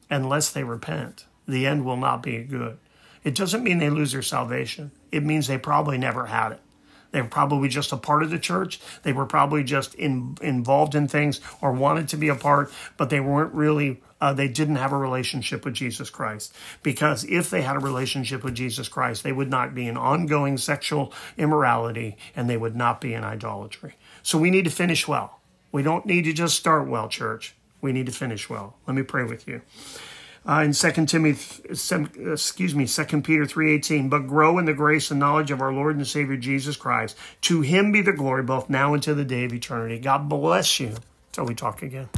unless 0.10 0.52
they 0.52 0.64
repent, 0.64 1.26
the 1.48 1.68
end 1.68 1.86
will 1.86 1.98
not 1.98 2.24
be 2.24 2.44
good. 2.44 2.78
It 3.24 3.36
doesn't 3.36 3.64
mean 3.64 3.80
they 3.80 3.90
lose 3.90 4.12
their 4.12 4.22
salvation. 4.22 4.92
It 5.12 5.24
means 5.24 5.48
they 5.48 5.58
probably 5.58 5.98
never 5.98 6.28
had 6.28 6.54
it. 6.54 6.62
They 7.16 7.22
were 7.22 7.30
probably 7.30 7.70
just 7.70 7.94
a 7.94 7.98
part 7.98 8.24
of 8.24 8.30
the 8.30 8.38
church. 8.38 8.78
They 9.04 9.14
were 9.14 9.26
probably 9.26 9.64
just 9.64 9.94
in, 9.96 10.38
involved 10.42 10.96
in 10.96 11.08
things 11.08 11.40
or 11.62 11.72
wanted 11.72 12.10
to 12.10 12.18
be 12.18 12.28
a 12.28 12.36
part, 12.36 12.74
but 12.98 13.10
they 13.10 13.22
weren't 13.22 13.54
really, 13.54 14.02
uh, 14.20 14.34
they 14.34 14.50
didn't 14.50 14.76
have 14.76 14.92
a 14.92 14.98
relationship 14.98 15.64
with 15.64 15.76
Jesus 15.76 16.10
Christ. 16.10 16.54
Because 16.84 17.24
if 17.24 17.50
they 17.50 17.62
had 17.62 17.78
a 17.78 17.80
relationship 17.80 18.44
with 18.44 18.54
Jesus 18.54 18.90
Christ, 18.90 19.24
they 19.24 19.32
would 19.32 19.50
not 19.50 19.74
be 19.74 19.88
in 19.88 19.96
ongoing 19.96 20.58
sexual 20.58 21.14
immorality 21.38 22.18
and 22.36 22.50
they 22.50 22.58
would 22.58 22.76
not 22.76 23.00
be 23.00 23.14
in 23.14 23.24
idolatry. 23.24 23.96
So 24.22 24.38
we 24.38 24.52
need 24.52 24.66
to 24.66 24.70
finish 24.70 25.08
well. 25.08 25.40
We 25.72 25.84
don't 25.84 26.06
need 26.06 26.26
to 26.26 26.34
just 26.34 26.58
start 26.58 26.86
well, 26.90 27.08
church. 27.08 27.56
We 27.80 27.94
need 27.94 28.08
to 28.08 28.12
finish 28.12 28.50
well. 28.50 28.76
Let 28.88 28.98
me 28.98 29.04
pray 29.04 29.24
with 29.24 29.48
you 29.48 29.62
uh, 30.48 30.62
in 30.64 30.74
Second 30.74 31.08
Timothy, 31.08 31.64
excuse 31.70 32.76
me, 32.76 32.86
Second 32.86 33.24
Peter 33.24 33.46
three 33.46 33.74
eighteen. 33.74 34.10
But 34.10 34.28
grow 34.28 34.58
in 34.58 34.66
the 34.66 34.74
grace 34.74 35.12
and 35.12 35.20
knowledge 35.20 35.52
of 35.52 35.62
our 35.62 35.74
Lord 35.74 35.96
and 35.96 36.08
Savior 36.08 36.38
Jesus 36.38 36.78
Christ. 36.78 37.18
To 37.42 37.62
Him 37.62 37.92
be 37.92 38.02
the 38.02 38.14
glory 38.14 38.44
both 38.44 38.70
now 38.70 38.94
and 38.94 39.04
to 39.04 39.14
the 39.14 39.26
day 39.26 39.46
of 39.46 39.54
eternity. 39.54 40.00
God 40.00 40.30
bless 40.30 40.80
you. 40.80 40.96
Till 41.32 41.46
we 41.46 41.56
talk 41.56 41.82
again. 41.82 42.10